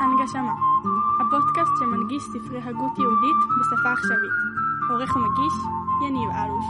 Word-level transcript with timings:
הנגשמה, 0.00 0.54
הפודקאסט 1.20 1.72
שמנגיש 1.78 2.22
ספרי 2.22 2.58
הגות 2.58 2.98
יהודית 2.98 3.36
בשפה 3.60 3.92
עכשווית. 3.92 4.32
עורך 4.90 5.16
ומגיש, 5.16 5.54
יניב 6.06 6.30
אלוש. 6.30 6.64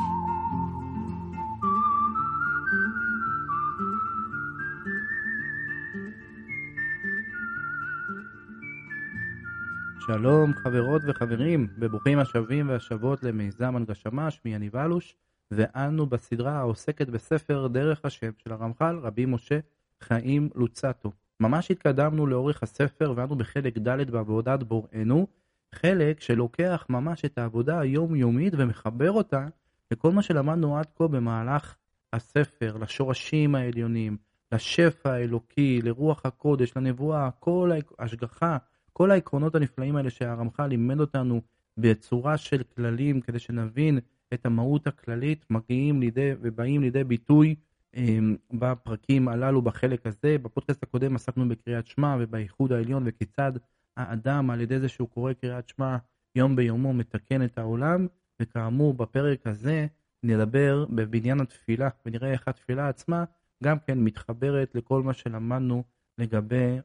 שלום 10.06 10.52
חברות 10.54 11.02
וחברים, 11.06 11.68
וברוכים 11.78 12.18
השבים 12.18 12.68
והשבות 12.68 13.22
למיזם 13.22 13.76
הנגשמה, 13.76 14.30
שמי 14.30 14.54
יניב 14.54 14.76
אלוש, 14.76 15.16
ואנו 15.50 16.06
בסדרה 16.06 16.52
העוסקת 16.52 17.08
בספר 17.08 17.66
דרך 17.66 18.04
השם 18.04 18.30
של 18.38 18.52
הרמח"ל, 18.52 18.98
רבי 19.02 19.26
משה 19.26 19.58
חיים 20.00 20.48
לוצטו. 20.54 21.12
ממש 21.40 21.70
התקדמנו 21.70 22.26
לאורך 22.26 22.62
הספר 22.62 23.12
ואנו 23.16 23.36
בחלק 23.36 23.78
ד' 23.78 24.10
בעבודת 24.10 24.62
בוראנו, 24.62 25.26
חלק 25.74 26.20
שלוקח 26.20 26.86
ממש 26.90 27.24
את 27.24 27.38
העבודה 27.38 27.80
היומיומית 27.80 28.54
ומחבר 28.56 29.12
אותה 29.12 29.46
לכל 29.90 30.12
מה 30.12 30.22
שלמדנו 30.22 30.78
עד 30.78 30.86
כה 30.94 31.08
במהלך 31.08 31.74
הספר, 32.12 32.76
לשורשים 32.76 33.54
העליונים, 33.54 34.16
לשפע 34.52 35.12
האלוקי, 35.12 35.80
לרוח 35.82 36.26
הקודש, 36.26 36.72
לנבואה, 36.76 37.30
כל 37.30 37.70
ההשגחה, 37.98 38.56
כל 38.92 39.10
העקרונות 39.10 39.54
הנפלאים 39.54 39.96
האלה 39.96 40.10
שהרמח"ל 40.10 40.66
לימד 40.66 41.00
אותנו 41.00 41.40
בצורה 41.78 42.36
של 42.36 42.62
כללים 42.76 43.20
כדי 43.20 43.38
שנבין 43.38 43.98
את 44.34 44.46
המהות 44.46 44.86
הכללית, 44.86 45.44
מגיעים 45.50 46.00
לידי 46.00 46.32
ובאים 46.40 46.80
לידי 46.80 47.04
ביטוי 47.04 47.54
אמ, 47.96 48.36
בפרקים 48.52 49.28
הללו 49.28 49.62
בחלק 49.62 50.06
הזה. 50.06 50.36
בפודקאסט 50.42 50.82
הקודם 50.82 51.14
עסקנו 51.14 51.48
בקריאת 51.48 51.86
שמע 51.86 52.16
ובאיחוד 52.20 52.72
העליון 52.72 53.02
וכיצד 53.06 53.52
האדם 53.96 54.50
על 54.50 54.60
ידי 54.60 54.80
זה 54.80 54.88
שהוא 54.88 55.08
קורא 55.08 55.32
קריאת 55.32 55.68
שמע 55.68 55.96
יום 56.34 56.56
ביומו 56.56 56.92
מתקן 56.92 57.44
את 57.44 57.58
העולם, 57.58 58.06
וכאמור 58.42 58.94
בפרק 58.94 59.46
הזה 59.46 59.86
נדבר 60.22 60.86
בבניין 60.90 61.40
התפילה 61.40 61.88
ונראה 62.06 62.32
איך 62.32 62.48
התפילה 62.48 62.88
עצמה 62.88 63.24
גם 63.64 63.78
כן 63.78 63.98
מתחברת 63.98 64.74
לכל 64.74 65.02
מה 65.02 65.12
שלמדנו 65.12 65.84
לגבי 66.18 66.78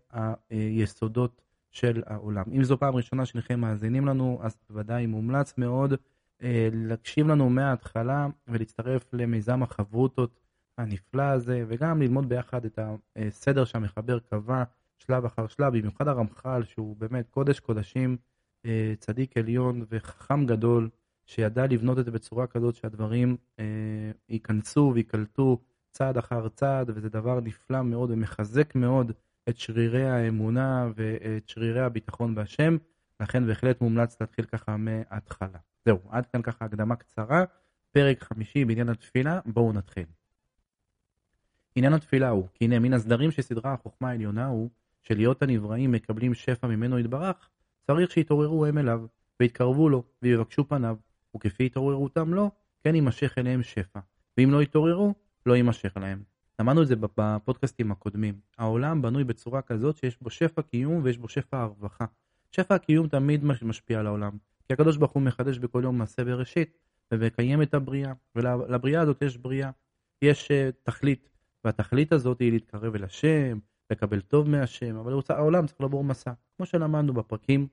היסודות 0.49 1.41
של 1.71 2.03
העולם. 2.05 2.43
אם 2.51 2.63
זו 2.63 2.77
פעם 2.77 2.95
ראשונה 2.95 3.25
שלכם 3.25 3.59
מאזינים 3.59 4.05
לנו, 4.05 4.39
אז 4.41 4.57
בוודאי 4.69 5.05
מומלץ 5.05 5.53
מאוד 5.57 5.93
להקשיב 6.73 7.27
לנו 7.27 7.49
מההתחלה 7.49 8.27
ולהצטרף 8.47 9.13
למיזם 9.13 9.63
החברותות 9.63 10.39
הנפלא 10.77 11.23
הזה, 11.23 11.63
וגם 11.67 12.01
ללמוד 12.01 12.29
ביחד 12.29 12.65
את 12.65 12.79
הסדר 13.15 13.65
שהמחבר 13.65 14.19
קבע 14.19 14.63
שלב 14.99 15.25
אחר 15.25 15.47
שלב, 15.47 15.77
במיוחד 15.77 16.07
הרמח"ל, 16.07 16.63
שהוא 16.63 16.95
באמת 16.97 17.29
קודש 17.29 17.59
קודשים, 17.59 18.17
אה, 18.65 18.93
צדיק 18.99 19.37
עליון 19.37 19.85
וחכם 19.89 20.45
גדול, 20.45 20.89
שידע 21.25 21.67
לבנות 21.67 21.99
את 21.99 22.05
זה 22.05 22.11
בצורה 22.11 22.47
כזאת 22.47 22.75
שהדברים 22.75 23.37
אה, 23.59 23.65
ייכנסו 24.29 24.91
ויקלטו 24.95 25.57
צעד 25.91 26.17
אחר 26.17 26.49
צעד, 26.49 26.91
וזה 26.95 27.09
דבר 27.09 27.39
נפלא 27.39 27.81
מאוד 27.81 28.11
ומחזק 28.11 28.75
מאוד 28.75 29.11
את 29.49 29.57
שרירי 29.57 30.09
האמונה 30.09 30.89
ואת 30.95 31.49
שרירי 31.49 31.81
הביטחון 31.81 32.35
בהשם, 32.35 32.77
לכן 33.21 33.47
בהחלט 33.47 33.81
מומלץ 33.81 34.21
להתחיל 34.21 34.45
ככה 34.45 34.77
מההתחלה. 34.77 35.59
זהו, 35.85 35.99
עד 36.09 36.25
כאן 36.25 36.41
ככה 36.41 36.65
הקדמה 36.65 36.95
קצרה, 36.95 37.43
פרק 37.91 38.23
חמישי 38.23 38.65
בעניין 38.65 38.89
התפילה, 38.89 39.39
בואו 39.45 39.73
נתחיל. 39.73 40.05
עניין 41.75 41.93
התפילה 41.93 42.29
הוא, 42.29 42.47
כי 42.53 42.65
הנה 42.65 42.79
מן 42.79 42.93
הסדרים 42.93 43.31
שסדרה 43.31 43.73
החוכמה 43.73 44.09
העליונה 44.09 44.47
הוא, 44.47 44.69
שלהיות 45.03 45.41
הנבראים 45.41 45.91
מקבלים 45.91 46.33
שפע 46.33 46.67
ממנו 46.67 46.99
יתברך, 46.99 47.49
צריך 47.87 48.11
שיתעוררו 48.11 48.65
הם 48.65 48.77
אליו, 48.77 49.05
ויתקרבו 49.39 49.89
לו, 49.89 50.03
ויבקשו 50.21 50.67
פניו, 50.67 50.97
וכפי 51.35 51.65
התעוררותם 51.65 52.33
לו, 52.33 52.51
כן 52.83 52.95
יימשך 52.95 53.37
אליהם 53.37 53.63
שפע, 53.63 53.99
ואם 54.37 54.51
לא 54.51 54.63
יתעוררו, 54.63 55.13
לא 55.45 55.55
יימשך 55.55 55.97
להם. 55.97 56.23
למדנו 56.59 56.81
את 56.81 56.87
זה 56.87 56.95
בפודקאסטים 56.95 57.91
הקודמים. 57.91 58.39
העולם 58.57 59.01
בנוי 59.01 59.23
בצורה 59.23 59.61
כזאת 59.61 59.97
שיש 59.97 60.17
בו 60.21 60.29
שפע 60.29 60.61
קיום 60.61 61.01
ויש 61.03 61.17
בו 61.17 61.29
שפע 61.29 61.61
הרווחה. 61.61 62.05
שפע 62.51 62.75
הקיום 62.75 63.07
תמיד 63.07 63.43
משפיע 63.43 63.99
על 63.99 64.07
העולם, 64.07 64.31
כי 64.67 64.73
הקדוש 64.73 64.97
ברוך 64.97 65.11
הוא 65.11 65.23
מחדש 65.23 65.57
בכל 65.57 65.81
יום 65.83 65.97
מעשה 65.97 66.23
בראשית, 66.23 66.77
ומקיים 67.11 67.61
את 67.61 67.73
הבריאה, 67.73 68.13
ולבריאה 68.35 69.01
הזאת 69.01 69.21
יש 69.21 69.37
בריאה, 69.37 69.69
יש 70.21 70.51
uh, 70.51 70.75
תכלית, 70.83 71.29
והתכלית 71.65 72.11
הזאת 72.11 72.39
היא 72.39 72.51
להתקרב 72.51 72.95
אל 72.95 73.03
השם, 73.03 73.59
לקבל 73.89 74.21
טוב 74.21 74.49
מהשם, 74.49 74.95
אבל 74.95 75.13
העולם 75.29 75.67
צריך 75.67 75.81
לעבור 75.81 76.03
מסע, 76.03 76.31
כמו 76.57 76.65
שלמדנו 76.65 77.13
בפרקים 77.13 77.67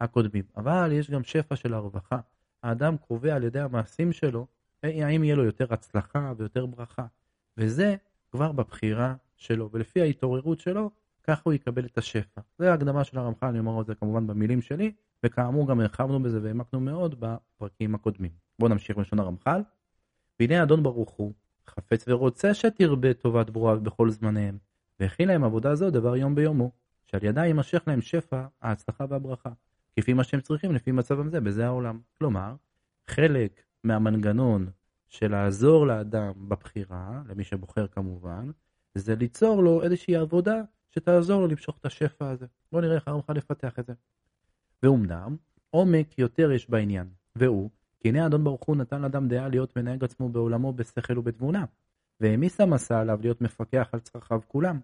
הקודמים. 0.00 0.44
אבל 0.56 0.92
יש 0.92 1.10
גם 1.10 1.24
שפע 1.24 1.56
של 1.56 1.74
הרווחה. 1.74 2.18
האדם 2.62 2.96
קובע 2.96 3.34
על 3.34 3.44
ידי 3.44 3.60
המעשים 3.60 4.12
שלו, 4.12 4.46
האם 4.82 5.24
יהיה 5.24 5.36
לו 5.36 5.44
יותר 5.44 5.66
הצלחה 5.70 6.32
ויותר 6.36 6.66
ברכה. 6.66 7.06
וזה 7.56 7.96
כבר 8.30 8.52
בבחירה 8.52 9.14
שלו, 9.36 9.70
ולפי 9.72 10.00
ההתעוררות 10.00 10.60
שלו, 10.60 10.90
ככה 11.24 11.42
הוא 11.44 11.52
יקבל 11.52 11.84
את 11.84 11.98
השפע. 11.98 12.40
זה 12.58 12.70
ההקדמה 12.70 13.04
של 13.04 13.18
הרמח"ל, 13.18 13.46
אני 13.46 13.58
אומר 13.58 13.80
את 13.80 13.86
זה 13.86 13.94
כמובן 13.94 14.26
במילים 14.26 14.62
שלי, 14.62 14.92
וכאמור 15.22 15.68
גם 15.68 15.80
הרחבנו 15.80 16.22
בזה 16.22 16.40
והעמקנו 16.42 16.80
מאוד 16.80 17.14
בפרקים 17.20 17.94
הקודמים. 17.94 18.30
בואו 18.58 18.70
נמשיך 18.70 18.96
בלשון 18.96 19.18
הרמח"ל. 19.18 19.60
והנה 20.40 20.62
אדון 20.62 20.82
ברוך 20.82 21.10
הוא, 21.10 21.32
חפץ 21.66 22.04
ורוצה 22.08 22.54
שתרבה 22.54 23.14
טובת 23.14 23.50
ברורה 23.50 23.76
בכל 23.76 24.10
זמניהם, 24.10 24.58
והכין 25.00 25.28
להם 25.28 25.44
עבודה 25.44 25.74
זו 25.74 25.90
דבר 25.90 26.16
יום 26.16 26.34
ביומו, 26.34 26.70
שעל 27.04 27.24
ידה 27.24 27.44
יימשך 27.44 27.82
להם 27.86 28.00
שפע, 28.00 28.46
ההצלחה 28.62 29.04
והברכה, 29.08 29.50
כפי 29.96 30.12
מה 30.12 30.24
שהם 30.24 30.40
צריכים 30.40 30.74
לפי 30.74 30.92
מצבם 30.92 31.28
זה 31.28 31.40
בזה 31.40 31.66
העולם. 31.66 32.00
כלומר, 32.18 32.54
חלק 33.06 33.62
מהמנגנון 33.84 34.66
של 35.08 35.30
לעזור 35.30 35.86
לאדם 35.86 36.32
בבחירה, 36.48 37.22
למי 37.28 37.44
שבוחר 37.44 37.86
כמובן, 37.86 38.50
זה 38.94 39.14
ליצור 39.14 39.62
לו 39.62 39.82
איזושהי 39.82 40.16
עבודה 40.16 40.62
שתעזור 40.94 41.40
לו 41.40 41.46
למשוך 41.46 41.78
את 41.80 41.86
השפע 41.86 42.30
הזה. 42.30 42.46
בואו 42.72 42.82
נראה 42.82 42.94
איך 42.94 43.08
הרמח"ל 43.08 43.32
לפתח 43.32 43.78
את 43.78 43.86
זה. 43.86 43.92
ואומנם, 44.82 45.36
עומק 45.70 46.18
יותר 46.18 46.52
יש 46.52 46.70
בעניין, 46.70 47.06
והוא, 47.36 47.70
כי 48.00 48.08
הנה 48.08 48.26
אדון 48.26 48.44
ברוך 48.44 48.64
הוא 48.64 48.76
נתן 48.76 49.02
לאדם 49.02 49.28
דעה 49.28 49.48
להיות 49.48 49.76
מנהג 49.76 50.04
עצמו 50.04 50.28
בעולמו 50.28 50.72
בשכל 50.72 51.18
ובתבונה, 51.18 51.64
והעמיס 52.20 52.60
המסע 52.60 53.00
עליו 53.00 53.18
להיות 53.22 53.40
מפקח 53.40 53.88
על 53.92 54.00
צרכיו 54.00 54.40
כולם. 54.48 54.80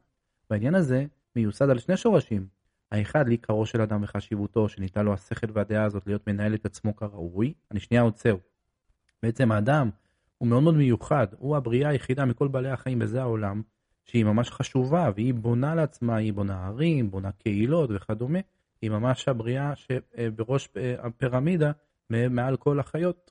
בעניין 0.50 0.74
הזה 0.74 1.06
מיוסד 1.36 1.70
על 1.70 1.78
שני 1.78 1.96
שורשים. 1.96 2.46
האחד 2.90 3.28
לעיקרו 3.28 3.66
של 3.66 3.80
אדם 3.80 4.02
וחשיבותו, 4.02 4.68
שניתן 4.68 5.04
לו 5.04 5.12
השכל 5.12 5.46
והדעה 5.52 5.84
הזאת 5.84 6.06
להיות 6.06 6.26
מנהל 6.26 6.54
את 6.54 6.66
עצמו 6.66 6.96
כראוי. 6.96 7.54
אני 7.70 7.80
שנייה 7.80 8.02
עוצר. 8.02 8.36
בעצם 9.22 9.52
האדם 9.52 9.90
הוא 10.38 10.48
מאוד 10.48 10.62
מאוד 10.62 10.74
מיוחד, 10.74 11.26
הוא 11.38 11.56
הבריאה 11.56 11.90
היחידה 11.90 12.24
מכל 12.24 12.48
בעלי 12.48 12.70
החיים 12.70 12.98
בזה 12.98 13.22
העולם, 13.22 13.62
שהיא 14.04 14.24
ממש 14.24 14.50
חשובה, 14.50 15.10
והיא 15.14 15.34
בונה 15.34 15.74
לעצמה, 15.74 16.16
היא 16.16 16.32
בונה 16.32 16.66
ערים, 16.66 17.10
בונה 17.10 17.32
קהילות 17.32 17.90
וכדומה, 17.94 18.38
היא 18.82 18.90
ממש 18.90 19.28
הבריאה 19.28 19.72
שבראש 19.76 20.68
אה, 20.76 20.94
הפירמידה 20.98 21.72
מעל 22.10 22.56
כל 22.56 22.80
החיות. 22.80 23.30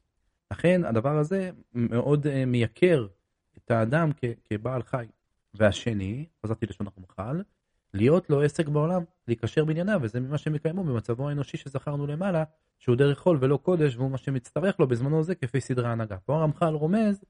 לכן 0.51 0.85
הדבר 0.85 1.17
הזה 1.17 1.49
מאוד 1.73 2.27
אה, 2.27 2.45
מייקר 2.45 3.07
את 3.57 3.71
האדם 3.71 4.09
כבעל 4.45 4.83
חי. 4.83 5.05
והשני, 5.53 6.25
חזרתי 6.45 6.65
לשון 6.65 6.87
הרמח"ל, 6.87 7.41
להיות 7.93 8.29
לו 8.29 8.41
עסק 8.41 8.67
בעולם, 8.67 9.03
להיקשר 9.27 9.65
בענייניו, 9.65 9.99
וזה 10.03 10.19
ממה 10.19 10.37
שהם 10.37 10.55
יקיימו 10.55 10.83
במצבו 10.83 11.29
האנושי 11.29 11.57
שזכרנו 11.57 12.07
למעלה, 12.07 12.43
שהוא 12.79 12.95
דרך 12.95 13.19
חול 13.19 13.37
ולא 13.41 13.57
קודש, 13.57 13.95
והוא 13.95 14.11
מה 14.11 14.17
שמצטרך 14.17 14.79
לו 14.79 14.87
בזמנו 14.87 15.23
זה 15.23 15.35
כפי 15.35 15.61
סדרי 15.61 15.87
ההנהגה. 15.87 16.17
פה 16.17 16.35
הרמח"ל 16.35 16.73
רומז 16.73 17.23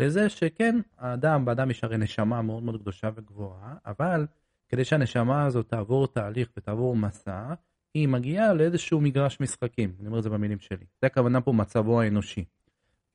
לזה 0.00 0.28
שכן, 0.28 0.80
האדם, 0.98 1.44
באדם 1.44 1.70
יש 1.70 1.84
הרי 1.84 1.96
נשמה 1.96 2.42
מאוד 2.42 2.62
מאוד 2.62 2.80
קדושה 2.80 3.10
וגבוהה, 3.14 3.74
אבל 3.86 4.26
כדי 4.68 4.84
שהנשמה 4.84 5.44
הזאת 5.44 5.68
תעבור 5.68 6.06
תהליך 6.06 6.48
ותעבור 6.56 6.96
מסע, 6.96 7.54
היא 7.94 8.08
מגיעה 8.08 8.54
לאיזשהו 8.54 9.00
מגרש 9.00 9.40
משחקים, 9.40 9.92
אני 10.00 10.06
אומר 10.06 10.18
את 10.18 10.22
זה 10.22 10.30
במילים 10.30 10.60
שלי. 10.60 10.84
זה 11.00 11.06
הכוונה 11.06 11.40
פה 11.40 11.52
מצבו 11.52 12.00
האנושי. 12.00 12.44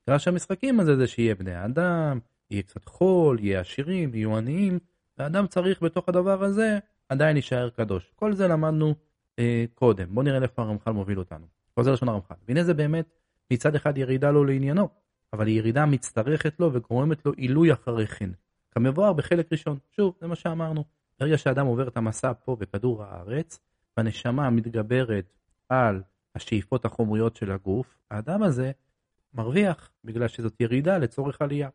מגרש 0.08 0.28
המשחקים 0.28 0.80
הזה 0.80 0.96
זה 0.96 1.08
שיהיה 1.08 1.36
בני 1.36 1.66
אדם, 1.66 2.20
יהיה 2.52 2.64
קצת 2.64 2.86
חול, 2.86 3.40
יהיה 3.40 3.60
עשירים, 3.60 4.16
יהיו 4.16 4.38
עניים, 4.38 4.80
והאדם 5.18 5.48
צריך 5.48 5.84
בתוך 5.84 6.10
הדבר 6.10 6.44
הזה 6.44 6.80
עדיין 7.10 7.36
להישאר 7.36 7.70
קדוש. 7.70 8.12
כל 8.16 8.34
זה 8.34 8.48
למדנו 8.48 8.96
אה, 9.40 9.66
קודם. 9.76 10.08
בואו 10.10 10.26
נראה 10.26 10.40
לאיפה 10.40 10.62
הרמח"ל 10.62 10.92
מוביל 10.92 11.20
אותנו. 11.20 11.46
חוזר 11.76 11.94
לשון 11.94 12.10
הרמח"ל. 12.10 12.36
והנה 12.48 12.64
זה 12.64 12.74
באמת 12.74 13.06
מצד 13.52 13.76
אחד 13.76 13.98
ירידה 13.98 14.32
לו 14.32 14.46
לעניינו, 14.46 14.90
אבל 15.34 15.48
היא 15.48 15.58
ירידה 15.58 15.86
מצטרכת 15.86 16.60
לו 16.60 16.74
וגורמת 16.74 17.26
לו 17.26 17.32
עילוי 17.34 17.74
אחרי 17.74 18.08
כן. 18.08 18.30
כמבואר 18.72 19.14
בחלק 19.14 19.48
ראשון. 19.52 19.78
שוב, 19.92 20.16
זה 20.22 20.28
מה 20.28 20.36
שאמרנו. 20.36 20.84
ברגע 21.20 21.38
שאדם 21.38 21.66
עובר 21.66 21.88
את 21.88 21.98
המסע 21.98 22.32
פה 22.34 22.56
בכדור 22.56 23.04
הארץ, 23.04 23.60
והנשמה 23.98 24.50
מתגברת 24.50 25.34
על 25.70 26.02
השאיפות 26.36 26.86
החומריות 26.86 27.36
של 27.36 27.52
הגוף, 27.52 27.98
האדם 28.12 28.44
הזה 28.44 28.72
מרוויח 29.34 29.92
בגלל 30.04 30.28
שזאת 30.28 30.62
ירידה 30.62 30.98
לצורך 30.98 31.42
עלייה. 31.42 31.70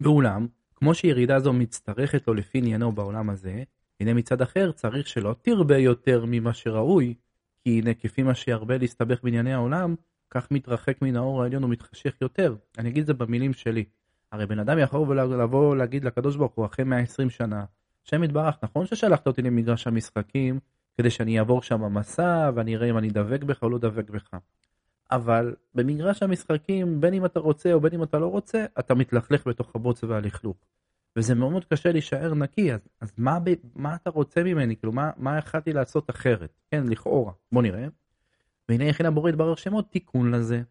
ואולם, 0.00 0.46
כמו 0.76 0.94
שירידה 0.94 1.40
זו 1.40 1.52
מצטרכת 1.52 2.28
לו 2.28 2.34
לפי 2.34 2.58
עניינו 2.58 2.92
בעולם 2.92 3.30
הזה, 3.30 3.62
הנה 4.00 4.14
מצד 4.14 4.42
אחר 4.42 4.72
צריך 4.72 5.08
שלא 5.08 5.34
תרבה 5.42 5.78
יותר 5.78 6.24
ממה 6.28 6.54
שראוי, 6.54 7.14
כי 7.64 7.78
הנה 7.78 7.94
כפי 7.94 8.22
מה 8.22 8.34
שירבה 8.34 8.78
להסתבך 8.78 9.22
בענייני 9.22 9.52
העולם, 9.52 9.94
כך 10.30 10.50
מתרחק 10.50 11.02
מן 11.02 11.16
האור 11.16 11.42
העליון 11.42 11.64
ומתחשך 11.64 12.14
יותר. 12.20 12.54
אני 12.78 12.88
אגיד 12.88 13.00
את 13.00 13.06
זה 13.06 13.14
במילים 13.14 13.52
שלי. 13.52 13.84
הרי 14.32 14.46
בן 14.46 14.58
אדם 14.58 14.78
יכול 14.78 15.18
לבוא 15.20 15.76
להגיד 15.76 16.04
לקדוש 16.04 16.36
ברוך 16.36 16.52
הוא 16.54 16.66
אחרי 16.66 16.84
120 16.84 17.30
שנה, 17.30 17.64
השם 18.06 18.24
יתברך, 18.24 18.54
נכון 18.62 18.86
ששלחת 18.86 19.26
אותי 19.26 19.42
למגרש 19.42 19.86
המשחקים 19.86 20.58
כדי 20.98 21.10
שאני 21.10 21.38
אעבור 21.38 21.62
שם 21.62 21.94
מסע 21.94 22.50
ואני 22.54 22.76
אראה 22.76 22.90
אם 22.90 22.98
אני 22.98 23.10
דבק 23.10 23.42
בך 23.42 23.62
או 23.62 23.70
לא 23.70 23.78
דבק 23.78 24.10
בך. 24.10 24.30
אבל 25.10 25.54
במגרש 25.74 26.22
המשחקים, 26.22 27.00
בין 27.00 27.14
אם 27.14 27.24
אתה 27.24 27.40
רוצה 27.40 27.72
או 27.72 27.80
בין 27.80 27.92
אם 27.94 28.02
אתה 28.02 28.18
לא 28.18 28.26
רוצה, 28.26 28.64
אתה 28.78 28.94
מתלכלך 28.94 29.46
בתוך 29.46 29.76
הבוץ 29.76 30.04
והלכלוך. 30.04 30.56
וזה 31.16 31.34
מאוד 31.34 31.52
מאוד 31.52 31.64
קשה 31.64 31.92
להישאר 31.92 32.34
נקי, 32.34 32.74
אז, 32.74 32.80
אז 33.00 33.12
מה, 33.18 33.38
מה 33.74 33.94
אתה 33.94 34.10
רוצה 34.10 34.42
ממני? 34.42 34.76
כאילו, 34.76 34.92
מה, 34.92 35.10
מה 35.16 35.38
יכלתי 35.38 35.72
לעשות 35.72 36.10
אחרת? 36.10 36.50
כן, 36.70 36.88
לכאורה. 36.88 37.32
בוא 37.52 37.62
נראה. 37.62 37.86
והנה 38.70 38.88
הכין 38.88 39.06
הבורא 39.06 39.28
יתברך 39.30 39.58
שמות 39.58 39.90
תיקון 39.90 40.34
לזה. 40.34 40.62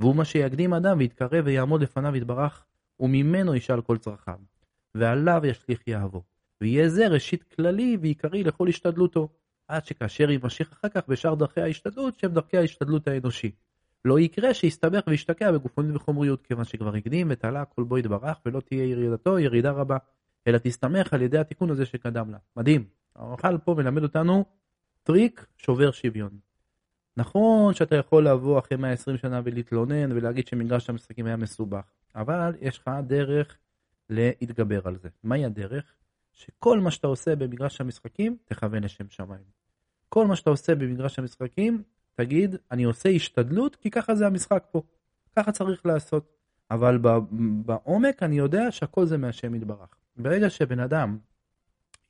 והוא 0.00 0.16
מה 0.16 0.24
שיקדים 0.24 0.74
אדם 0.74 0.98
ויתקרב 0.98 1.44
ויעמוד 1.44 1.82
לפניו 1.82 2.16
יתברך, 2.16 2.64
וממנו 3.00 3.54
ישאל 3.54 3.80
כל 3.80 3.98
צרכיו. 3.98 4.38
ועליו 4.94 5.42
ישליך 5.44 5.88
יהבו. 5.88 6.22
ויהיה 6.60 6.88
זה 6.88 7.08
ראשית 7.08 7.42
כללי 7.42 7.96
ועיקרי 8.00 8.44
לכל 8.44 8.68
השתדלותו. 8.68 9.28
עד 9.68 9.86
שכאשר 9.86 10.30
יימשך 10.30 10.72
אחר 10.72 10.88
כך 10.88 11.08
בשאר 11.08 11.34
דרכי 11.34 11.60
ההשתדלות, 11.60 12.18
שהם 12.18 12.32
דרכי 12.32 12.56
ההשתדלות 12.56 13.08
האנושי. 13.08 13.50
לא 14.04 14.20
יקרה 14.20 14.54
שיסתבך 14.54 15.02
וישתקע 15.06 15.52
בגופנית 15.52 15.96
וחומריות, 15.96 16.42
כיוון 16.42 16.64
שכבר 16.64 16.94
הקדים 16.96 17.26
ותעלה 17.30 17.64
כל 17.64 17.84
בו 17.84 17.98
יתברך, 17.98 18.40
ולא 18.46 18.60
תהיה 18.60 18.84
ירידתו 18.84 19.38
ירידה 19.38 19.70
רבה, 19.70 19.96
אלא 20.46 20.58
תסתמך 20.58 21.12
על 21.12 21.22
ידי 21.22 21.38
התיקון 21.38 21.70
הזה 21.70 21.86
שקדם 21.86 22.30
לה. 22.30 22.38
מדהים. 22.56 22.84
הרמח"ל 23.14 23.58
פה 23.58 23.74
מלמד 23.74 24.02
אותנו 24.02 24.44
טריק 25.02 25.46
שובר 25.56 25.90
שוויון. 25.90 26.45
נכון 27.16 27.74
שאתה 27.74 27.96
יכול 27.96 28.28
לבוא 28.28 28.58
אחרי 28.58 28.78
120 28.78 29.16
שנה 29.16 29.40
ולהתלונן 29.44 30.12
ולהגיד 30.12 30.46
שמגרש 30.46 30.90
המשחקים 30.90 31.26
היה 31.26 31.36
מסובך, 31.36 31.84
אבל 32.14 32.54
יש 32.60 32.78
לך 32.78 32.90
דרך 33.06 33.56
להתגבר 34.10 34.80
על 34.84 34.96
זה. 34.96 35.08
מהי 35.22 35.44
הדרך? 35.44 35.84
שכל 36.32 36.80
מה 36.80 36.90
שאתה 36.90 37.06
עושה 37.06 37.36
במגרש 37.36 37.80
המשחקים, 37.80 38.36
תכוון 38.44 38.84
לשם 38.84 39.08
שמיים. 39.08 39.44
כל 40.08 40.26
מה 40.26 40.36
שאתה 40.36 40.50
עושה 40.50 40.74
במגרש 40.74 41.18
המשחקים, 41.18 41.82
תגיד, 42.14 42.56
אני 42.70 42.84
עושה 42.84 43.08
השתדלות 43.08 43.76
כי 43.76 43.90
ככה 43.90 44.14
זה 44.14 44.26
המשחק 44.26 44.64
פה. 44.70 44.82
ככה 45.36 45.52
צריך 45.52 45.86
לעשות. 45.86 46.36
אבל 46.70 46.98
בעומק 47.64 48.22
אני 48.22 48.38
יודע 48.38 48.72
שהכל 48.72 49.06
זה 49.06 49.18
מהשם 49.18 49.54
יתברך. 49.54 49.88
ברגע 50.16 50.50
שבן 50.50 50.80
אדם 50.80 51.18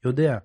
יודע 0.05 0.39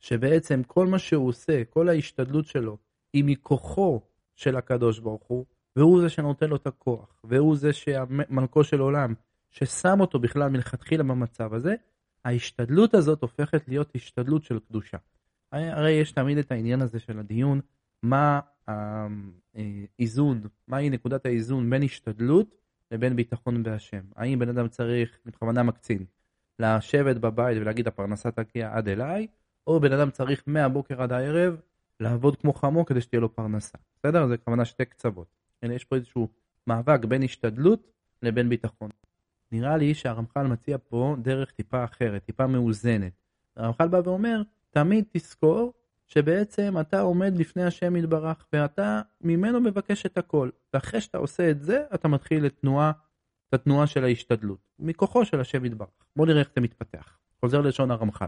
שבעצם 0.00 0.62
כל 0.62 0.86
מה 0.86 0.98
שהוא 0.98 1.28
עושה, 1.28 1.64
כל 1.64 1.88
ההשתדלות 1.88 2.46
שלו, 2.46 2.78
היא 3.14 3.24
מכוחו 3.26 4.00
של 4.34 4.56
הקדוש 4.56 4.98
ברוך 4.98 5.22
הוא, 5.26 5.44
והוא 5.76 6.00
זה 6.00 6.08
שנותן 6.08 6.50
לו 6.50 6.56
את 6.56 6.66
הכוח, 6.66 7.20
והוא 7.24 7.56
זה 7.56 7.72
שהמלכו 7.72 8.64
של 8.64 8.80
עולם, 8.80 9.14
ששם 9.50 10.00
אותו 10.00 10.18
בכלל 10.18 10.50
מלכתחילה 10.50 11.04
במצב 11.04 11.54
הזה, 11.54 11.74
ההשתדלות 12.24 12.94
הזאת 12.94 13.22
הופכת 13.22 13.68
להיות 13.68 13.90
השתדלות 13.94 14.42
של 14.44 14.58
קדושה. 14.58 14.96
הרי 15.52 15.90
יש 15.90 16.12
תמיד 16.12 16.38
את 16.38 16.52
העניין 16.52 16.82
הזה 16.82 16.98
של 16.98 17.18
הדיון, 17.18 17.60
מה 18.02 18.40
האיזון, 19.98 20.40
מהי 20.68 20.90
נקודת 20.90 21.26
האיזון 21.26 21.70
בין 21.70 21.82
השתדלות 21.82 22.54
לבין 22.90 23.16
ביטחון 23.16 23.62
בהשם. 23.62 24.02
האם 24.16 24.38
בן 24.38 24.48
אדם 24.48 24.68
צריך, 24.68 25.18
בכוונה 25.26 25.62
מקצין, 25.62 26.04
לשבת 26.58 27.16
בבית 27.16 27.58
ולהגיד 27.60 27.88
הפרנסה 27.88 28.30
תגיע 28.30 28.70
עד 28.72 28.88
אליי, 28.88 29.26
או 29.66 29.80
בן 29.80 29.92
אדם 29.92 30.10
צריך 30.10 30.42
מהבוקר 30.46 31.02
עד 31.02 31.12
הערב 31.12 31.60
לעבוד 32.00 32.36
כמו 32.36 32.52
חמו 32.52 32.84
כדי 32.84 33.00
שתהיה 33.00 33.20
לו 33.20 33.34
פרנסה. 33.34 33.78
בסדר? 33.98 34.26
זה 34.26 34.36
כוונה 34.36 34.64
שתי 34.64 34.84
קצוות. 34.84 35.26
יש 35.62 35.84
פה 35.84 35.96
איזשהו 35.96 36.28
מאבק 36.66 37.04
בין 37.04 37.22
השתדלות 37.22 37.90
לבין 38.22 38.48
ביטחון. 38.48 38.90
נראה 39.52 39.76
לי 39.76 39.94
שהרמח"ל 39.94 40.46
מציע 40.46 40.76
פה 40.88 41.16
דרך 41.22 41.50
טיפה 41.50 41.84
אחרת, 41.84 42.24
טיפה 42.24 42.46
מאוזנת. 42.46 43.12
הרמח"ל 43.56 43.88
בא 43.88 44.00
ואומר, 44.04 44.42
תמיד 44.70 45.04
תזכור 45.12 45.72
שבעצם 46.06 46.74
אתה 46.80 47.00
עומד 47.00 47.36
לפני 47.36 47.64
השם 47.64 47.96
יתברך, 47.96 48.46
ואתה 48.52 49.02
ממנו 49.20 49.60
מבקש 49.60 50.06
את 50.06 50.18
הכל. 50.18 50.50
ואחרי 50.74 51.00
שאתה 51.00 51.18
עושה 51.18 51.50
את 51.50 51.62
זה, 51.62 51.82
אתה 51.94 52.08
מתחיל 52.08 52.46
את 52.46 52.54
תנועה, 52.60 52.92
את 53.48 53.54
התנועה 53.54 53.86
של 53.86 54.04
ההשתדלות, 54.04 54.58
מכוחו 54.78 55.24
של 55.24 55.40
השם 55.40 55.64
יתברך. 55.64 55.88
בוא 56.16 56.26
נראה 56.26 56.40
איך 56.40 56.50
זה 56.54 56.60
מתפתח. 56.60 57.18
חוזר 57.40 57.60
ללשון 57.60 57.90
הרמח"ל. 57.90 58.26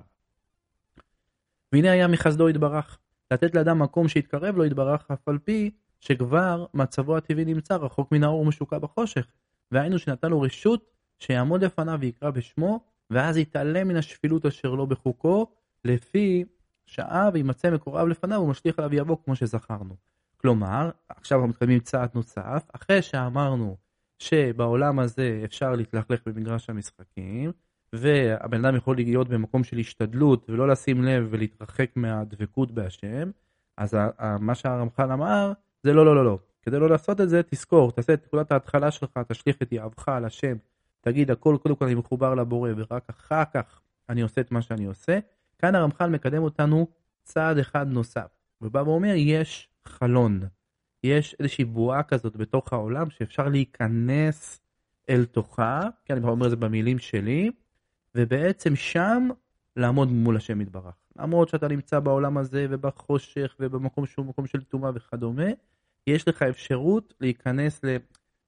והנה 1.73 1.91
היה 1.91 2.09
מחסדו 2.09 2.49
יתברך, 2.49 2.99
לתת 3.31 3.55
לאדם 3.55 3.78
מקום 3.78 4.08
שיתקרב 4.08 4.56
לו 4.56 4.64
יתברך, 4.64 5.11
אף 5.12 5.28
על 5.28 5.38
פי 5.38 5.70
שכבר 6.00 6.67
מצבו 6.75 7.17
הטבעי 7.17 7.44
נמצא 7.44 7.76
רחוק 7.76 8.12
מן 8.12 8.25
האור 8.25 8.40
ומשוקע 8.40 8.78
בחושך. 8.78 9.26
והיינו 9.73 9.99
שנתן 9.99 10.31
לו 10.31 10.40
רשות 10.40 10.90
שיעמוד 11.19 11.64
לפניו 11.64 11.99
ויקרא 12.00 12.31
בשמו, 12.31 12.81
ואז 13.11 13.37
יתעלם 13.37 13.88
מן 13.88 13.96
השפילות 13.96 14.46
אשר 14.46 14.75
לא 14.75 14.84
בחוקו, 14.84 15.46
לפי 15.84 16.44
שעה 16.87 17.31
וימצא 17.32 17.70
מקורב 17.70 18.08
לפניו 18.08 18.40
ומשליך 18.40 18.78
עליו 18.78 18.94
יבוא 18.94 19.17
כמו 19.25 19.37
שזכרנו. 19.37 19.96
כלומר, 20.37 20.90
עכשיו 21.08 21.38
אנחנו 21.38 21.49
מתקדמים 21.49 21.81
צעד 21.81 22.11
נוסף, 22.14 22.70
אחרי 22.73 23.02
שאמרנו 23.02 23.76
שבעולם 24.19 24.99
הזה 24.99 25.40
אפשר 25.44 25.73
להתלכלך 25.73 26.20
במגרש 26.26 26.70
המשחקים, 26.70 27.52
והבן 27.93 28.65
אדם 28.65 28.77
יכול 28.77 28.97
להיות 28.97 29.29
במקום 29.29 29.65
של 29.65 29.79
השתדלות 29.79 30.50
ולא 30.50 30.69
לשים 30.69 31.05
לב 31.05 31.29
ולהתרחק 31.31 31.91
מהדבקות 31.97 32.73
בהשם, 32.73 33.31
אז 33.77 33.97
מה 34.41 34.55
שהרמח"ל 34.55 35.12
אמר 35.12 35.53
זה 35.83 35.93
לא, 35.93 36.06
לא, 36.06 36.17
לא, 36.17 36.25
לא. 36.25 36.38
כדי 36.62 36.79
לא 36.79 36.88
לעשות 36.88 37.21
את 37.21 37.29
זה, 37.29 37.43
תזכור, 37.43 37.93
תעשה 37.93 38.15
את 38.15 38.27
נקודת 38.27 38.53
ההתחלה 38.53 38.91
שלך, 38.91 39.11
תשליך 39.29 39.56
את 39.62 39.73
יהבך 39.73 40.09
על 40.09 40.25
השם, 40.25 40.56
תגיד 41.00 41.31
הכל, 41.31 41.56
קודם 41.62 41.77
כל 41.77 41.85
אני 41.85 41.94
מחובר 41.94 42.35
לבורא, 42.35 42.71
ורק 42.77 43.09
אחר 43.11 43.43
כך 43.55 43.81
אני 44.09 44.21
עושה 44.21 44.41
את 44.41 44.53
מה 44.53 44.62
שאני 44.62 44.85
עושה. 44.85 45.19
כאן 45.59 45.75
הרמח"ל 45.75 46.11
מקדם 46.11 46.43
אותנו 46.43 46.87
צעד 47.23 47.59
אחד 47.59 47.88
נוסף, 47.88 48.27
ובא 48.62 48.79
ואומר, 48.79 49.12
יש 49.17 49.69
חלון, 49.85 50.41
יש 51.05 51.37
איזושהי 51.41 51.65
בועה 51.65 52.03
כזאת 52.03 52.37
בתוך 52.37 52.73
העולם 52.73 53.11
שאפשר 53.11 53.49
להיכנס 53.49 54.61
אל 55.09 55.25
תוכה, 55.25 55.81
כן, 56.05 56.17
אני 56.17 56.27
אומר 56.27 56.47
את 56.47 56.50
זה 56.50 56.56
במילים 56.56 56.99
שלי, 56.99 57.50
ובעצם 58.17 58.76
שם 58.76 59.29
לעמוד 59.76 60.09
מול 60.09 60.37
השם 60.37 60.61
יתברך. 60.61 60.95
למרות 61.19 61.49
שאתה 61.49 61.69
נמצא 61.69 62.00
בעולם 62.00 62.38
הזה 62.38 62.67
ובחושך 62.71 63.57
ובמקום 63.61 64.07
שהוא 64.07 64.26
מקום 64.26 64.47
של 64.47 64.62
טומאה 64.62 64.90
וכדומה, 64.95 65.47
יש 66.07 66.29
לך 66.29 66.43
אפשרות 66.43 67.14
להיכנס 67.21 67.85
ל... 67.85 67.97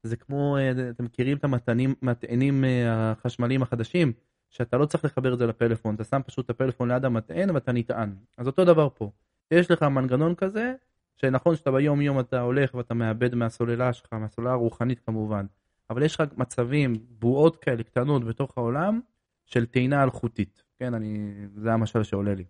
זה 0.02 0.16
כמו, 0.16 0.56
אה, 0.56 0.90
אתם 0.90 1.04
מכירים 1.04 1.36
את 1.36 1.44
המטענים, 1.44 1.94
המטענים 2.02 2.64
אה, 2.64 3.10
החשמליים 3.10 3.62
החדשים, 3.62 4.12
שאתה 4.50 4.76
לא 4.76 4.86
צריך 4.86 5.04
לחבר 5.04 5.34
את 5.34 5.38
זה 5.38 5.46
לפלאפון, 5.46 5.94
אתה 5.94 6.04
שם 6.04 6.20
פשוט 6.26 6.44
את 6.44 6.50
הפלאפון 6.50 6.90
ליד 6.90 7.04
המטען 7.04 7.50
ואתה 7.50 7.72
נטען. 7.72 8.14
אז 8.38 8.46
אותו 8.46 8.64
דבר 8.64 8.88
פה. 8.94 9.10
יש 9.50 9.70
לך 9.70 9.82
מנגנון 9.82 10.34
כזה, 10.34 10.74
שנכון 11.16 11.56
שאתה 11.56 11.70
ביום 11.70 12.00
יום 12.00 12.20
אתה 12.20 12.40
הולך 12.40 12.74
ואתה 12.74 12.94
מאבד 12.94 13.34
מהסוללה 13.34 13.92
שלך, 13.92 14.12
מהסוללה 14.12 14.52
הרוחנית 14.52 15.00
כמובן, 15.06 15.46
אבל 15.90 16.02
יש 16.02 16.14
לך 16.14 16.22
מצבים, 16.36 16.94
בועות 17.18 17.56
כאלה 17.56 17.82
קטנות 17.82 18.24
בתוך 18.24 18.58
העולם, 18.58 19.00
של 19.48 19.66
טעינה 19.66 20.02
אלחוטית. 20.02 20.62
כן, 20.78 20.94
אני, 20.94 21.34
זה 21.56 21.72
המשל 21.72 22.02
שעולה 22.02 22.34
לי. 22.34 22.44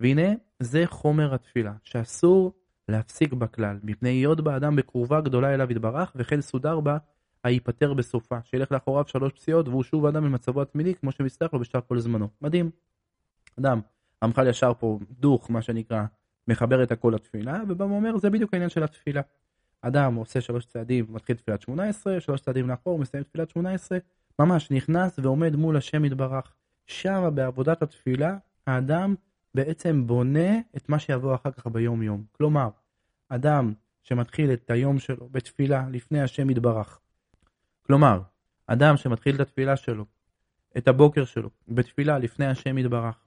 והנה, 0.00 0.28
זה 0.60 0.82
חומר 0.86 1.34
התפילה, 1.34 1.72
שאסור 1.82 2.52
להפסיק 2.88 3.32
בכלל, 3.32 3.78
מפני 3.82 4.08
היות 4.08 4.40
באדם 4.40 4.76
בקרובה 4.76 5.20
גדולה 5.20 5.54
אליו 5.54 5.72
יתברך, 5.72 6.12
וכן 6.16 6.40
סודר 6.40 6.80
בה 6.80 6.98
היפטר 7.44 7.94
בסופה, 7.94 8.38
שילך 8.44 8.72
לאחוריו 8.72 9.04
שלוש 9.06 9.32
פסיעות, 9.32 9.68
והוא 9.68 9.82
שוב 9.82 10.06
אדם 10.06 10.24
במצבו 10.24 10.62
התמידי, 10.62 10.94
כמו 10.94 11.12
שמסתרך 11.12 11.54
לו 11.54 11.60
בשאר 11.60 11.80
כל 11.88 11.98
זמנו. 11.98 12.28
מדהים. 12.40 12.70
אדם, 13.58 13.80
רמח"ל 14.24 14.48
ישר 14.48 14.72
פה 14.78 14.98
דוך, 15.10 15.50
מה 15.50 15.62
שנקרא, 15.62 16.04
מחבר 16.48 16.82
את 16.82 16.92
הכל 16.92 17.12
לתפילה, 17.14 17.62
ובא 17.68 17.84
ואומר, 17.84 18.18
זה 18.18 18.30
בדיוק 18.30 18.54
העניין 18.54 18.70
של 18.70 18.82
התפילה. 18.82 19.20
אדם 19.82 20.14
עושה 20.14 20.40
שלוש 20.40 20.66
צעדים, 20.66 21.06
מתחיל 21.08 21.36
תפילת 21.36 21.62
שמונה 21.62 21.88
עשרה, 21.88 22.20
שלוש 22.20 22.40
צעדים 22.40 22.68
לאחור, 22.68 22.98
מסיים 22.98 23.22
תפילת 23.24 23.50
שמונה 23.50 23.72
עשרה, 23.72 23.98
ממש 24.40 24.70
נכנס 24.70 25.18
ועומד 25.18 25.56
מול 25.56 25.76
השם 25.76 26.04
יתברך. 26.04 26.52
שם 26.86 27.30
בעבודת 27.34 27.82
התפילה, 27.82 28.36
האדם 28.66 29.14
בעצם 29.54 30.06
בונה 30.06 30.58
את 30.76 30.88
מה 30.88 30.98
שיבוא 30.98 31.34
אחר 31.34 31.50
כך 31.50 31.66
ביום 31.66 32.02
יום. 32.02 32.24
כלומר, 32.32 32.68
אדם 33.28 33.72
שמתחיל 34.02 34.52
את 34.52 34.70
היום 34.70 34.98
שלו 34.98 35.28
בתפילה 35.30 35.86
לפני 35.90 36.20
השם 36.20 36.50
יתברך. 36.50 36.98
כלומר, 37.82 38.22
אדם 38.66 38.96
שמתחיל 38.96 39.34
את 39.34 39.40
התפילה 39.40 39.76
שלו, 39.76 40.04
את 40.78 40.88
הבוקר 40.88 41.24
שלו, 41.24 41.50
בתפילה 41.68 42.18
לפני 42.18 42.46
השם 42.46 42.78
יתברך, 42.78 43.24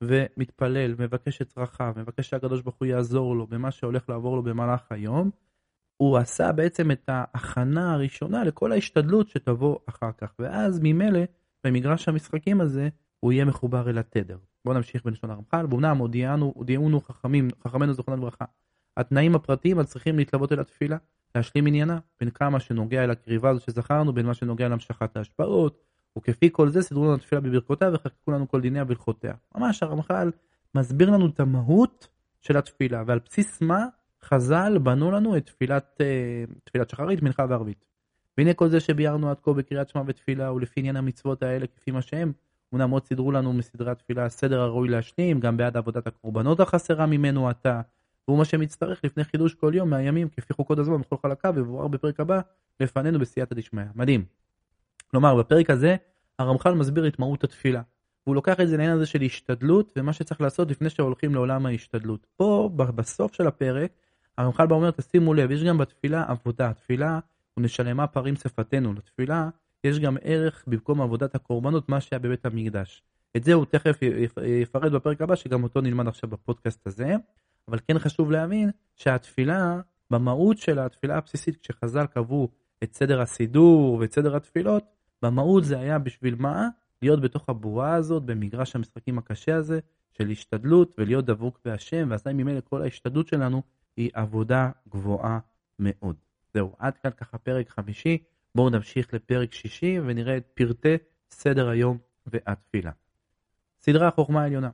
ומתפלל, 0.00 0.94
מבקש 0.98 1.42
את 1.42 1.48
צרכיו, 1.48 1.92
מבקש 1.96 2.30
שהקדוש 2.30 2.62
ברוך 2.62 2.76
הוא 2.76 2.86
יעזור 2.86 3.36
לו 3.36 3.46
במה 3.46 3.70
שהולך 3.70 4.08
לעבור 4.08 4.36
לו 4.36 4.42
במהלך 4.42 4.80
היום, 4.90 5.30
הוא 5.98 6.16
עשה 6.16 6.52
בעצם 6.52 6.90
את 6.90 7.08
ההכנה 7.08 7.94
הראשונה 7.94 8.44
לכל 8.44 8.72
ההשתדלות 8.72 9.28
שתבוא 9.28 9.78
אחר 9.86 10.10
כך, 10.18 10.32
ואז 10.38 10.80
ממילא 10.82 11.20
במגרש 11.64 12.08
המשחקים 12.08 12.60
הזה 12.60 12.88
הוא 13.20 13.32
יהיה 13.32 13.44
מחובר 13.44 13.90
אל 13.90 13.98
התדר. 13.98 14.36
בואו 14.64 14.76
נמשיך 14.76 15.04
בלשון 15.04 15.30
הרמח"ל, 15.30 15.66
ואומנם 15.70 15.98
הודיענו, 15.98 16.52
הודיעונו 16.56 17.00
חכמים, 17.00 17.48
חכמינו 17.64 17.92
זכרונם 17.92 18.20
לברכה, 18.20 18.44
התנאים 18.96 19.34
הפרטיים 19.34 19.82
צריכים 19.82 20.16
להתלוות 20.16 20.52
אל 20.52 20.60
התפילה, 20.60 20.96
להשלים 21.34 21.66
עניינה, 21.66 21.98
בין 22.20 22.30
כמה 22.30 22.60
שנוגע 22.60 23.04
אל 23.04 23.10
הקריבה 23.10 23.50
הזו 23.50 23.60
שזכרנו, 23.60 24.12
בין 24.12 24.26
מה 24.26 24.34
שנוגע 24.34 24.68
להמשכת 24.68 25.16
ההשפעות, 25.16 25.84
וכפי 26.18 26.48
כל 26.52 26.68
זה 26.68 26.82
סידרו 26.82 27.04
לנו 27.04 27.14
התפילה 27.14 27.40
בברכותיה 27.40 27.90
וחקקו 27.92 28.30
לנו 28.30 28.48
כל 28.48 28.60
דיניה 28.60 28.84
והלכותיה. 28.86 29.34
ממש 29.54 29.82
הרמח"ל 29.82 30.30
מסביר 30.74 31.10
לנו 31.10 31.26
את 31.26 31.40
המהות 31.40 32.08
של 32.40 32.56
התפילה, 32.56 33.02
ועל 33.06 33.18
בסיס 33.24 33.60
מה 33.60 33.86
חז"ל 34.24 34.78
בנו 34.78 35.10
לנו 35.10 35.36
את 35.36 35.46
תפילת, 35.46 36.00
אה, 36.00 36.44
תפילת 36.64 36.90
שחרית, 36.90 37.22
מנחה 37.22 37.46
וערבית. 37.48 37.84
והנה 38.38 38.54
כל 38.54 38.68
זה 38.68 38.80
שביארנו 38.80 39.30
עד 39.30 39.36
כה 39.42 39.52
בקריאת 39.52 39.88
שמע 39.88 40.02
ותפילה 40.06 40.52
ולפי 40.52 40.80
עניין 40.80 40.96
המצוות 40.96 41.42
האלה 41.42 41.66
כפי 41.66 41.90
מה 41.90 42.02
שהם, 42.02 42.32
אמנם 42.74 42.90
עוד 42.90 43.04
סידרו 43.04 43.32
לנו 43.32 43.52
מסדרי 43.52 43.90
התפילה 43.90 44.24
הסדר 44.24 44.60
הראוי 44.60 44.88
להשלים, 44.88 45.40
גם 45.40 45.56
בעד 45.56 45.76
עבודת 45.76 46.06
הקורבנות 46.06 46.60
החסרה 46.60 47.06
ממנו 47.06 47.48
עתה, 47.48 47.80
והוא 48.28 48.38
מה 48.38 48.44
שמצטרך 48.44 49.00
לפני 49.04 49.24
חידוש 49.24 49.54
כל 49.54 49.72
יום 49.74 49.90
מהימים 49.90 50.28
כפי 50.28 50.54
חוקות 50.54 50.78
הזמן 50.78 51.00
בכל 51.00 51.16
חלקיו 51.22 51.54
ובואר 51.56 51.88
בפרק 51.88 52.20
הבא 52.20 52.40
לפנינו 52.80 53.18
בסייעתא 53.18 53.54
דשמיא. 53.54 53.84
מדהים. 53.94 54.24
כלומר 55.10 55.34
בפרק 55.34 55.70
הזה 55.70 55.96
הרמח"ל 56.38 56.74
מסביר 56.74 57.08
את 57.08 57.18
מהות 57.18 57.44
התפילה. 57.44 57.82
והוא 58.26 58.34
לוקח 58.34 58.60
את 58.60 58.68
זה 58.68 58.76
לעניין 58.76 58.96
הזה 58.96 59.06
של 59.06 59.22
השתדלות 59.22 59.92
ומה 59.96 60.12
שצריך 60.12 60.40
לעשות 60.40 60.70
לפני 60.70 60.90
שהולכים 60.90 61.34
לעולם 61.34 61.66
ההשתדלות. 61.66 62.26
פה 62.36 62.70
בסוף 62.74 63.32
של 63.32 63.46
הפרק 63.46 63.92
הרמח"ל 64.38 64.66
בא 64.66 64.74
אומר 64.74 64.90
תשימו 64.90 65.34
לב 65.34 65.50
יש 65.50 65.64
גם 65.64 65.78
בתפילה 65.78 66.24
עבודה. 66.28 66.72
תפילה 66.72 67.18
ונשלמה 67.56 68.06
פרים 68.06 68.36
שפתנו. 68.36 68.92
לתפילה 68.92 69.48
יש 69.84 69.98
גם 69.98 70.16
ערך 70.22 70.64
במקום 70.66 71.00
עבודת 71.00 71.34
הקורבנות 71.34 71.88
מה 71.88 72.00
שהיה 72.00 72.20
בבית 72.20 72.46
המקדש. 72.46 73.02
את 73.36 73.44
זה 73.44 73.54
הוא 73.54 73.64
תכף 73.64 73.98
יפרט 74.62 74.92
בפרק 74.92 75.20
הבא 75.20 75.36
שגם 75.36 75.62
אותו 75.62 75.80
נלמד 75.80 76.08
עכשיו 76.08 76.30
בפודקאסט 76.30 76.86
הזה. 76.86 77.14
אבל 77.68 77.78
כן 77.88 77.98
חשוב 77.98 78.30
להבין 78.30 78.70
שהתפילה, 78.96 79.80
במהות 80.10 80.58
של 80.58 80.78
התפילה 80.78 81.16
הבסיסית, 81.16 81.56
כשחז"ל 81.56 82.06
קבעו 82.06 82.48
את 82.82 82.94
סדר 82.94 83.20
הסידור 83.20 83.94
ואת 84.00 84.12
סדר 84.12 84.36
התפילות, 84.36 84.84
במהות 85.22 85.64
זה 85.64 85.78
היה 85.78 85.98
בשביל 85.98 86.34
מה? 86.38 86.68
להיות 87.02 87.20
בתוך 87.20 87.48
הבועה 87.48 87.94
הזאת, 87.94 88.22
במגרש 88.22 88.76
המשחקים 88.76 89.18
הקשה 89.18 89.56
הזה, 89.56 89.80
של 90.18 90.30
השתדלות 90.30 90.94
ולהיות 90.98 91.24
דבוק 91.24 91.60
בהשם, 91.64 92.06
ועשה 92.10 92.32
ממילא 92.32 92.60
כל 92.64 92.82
ההשתדלות 92.82 93.28
שלנו 93.28 93.62
היא 93.98 94.10
עבודה 94.14 94.70
גבוהה 94.88 95.38
מאוד. 95.78 96.16
זהו, 96.54 96.72
עד 96.78 96.98
כאן 96.98 97.10
ככה 97.10 97.38
פרק 97.38 97.68
חמישי, 97.68 98.18
בואו 98.54 98.70
נמשיך 98.70 99.14
לפרק 99.14 99.52
שישי 99.52 100.00
ונראה 100.00 100.36
את 100.36 100.46
פרטי 100.54 100.94
סדר 101.30 101.68
היום 101.68 101.98
והתפילה. 102.26 102.90
סדרה 103.80 104.10
חוכמה 104.10 104.44
עליונה 104.44 104.70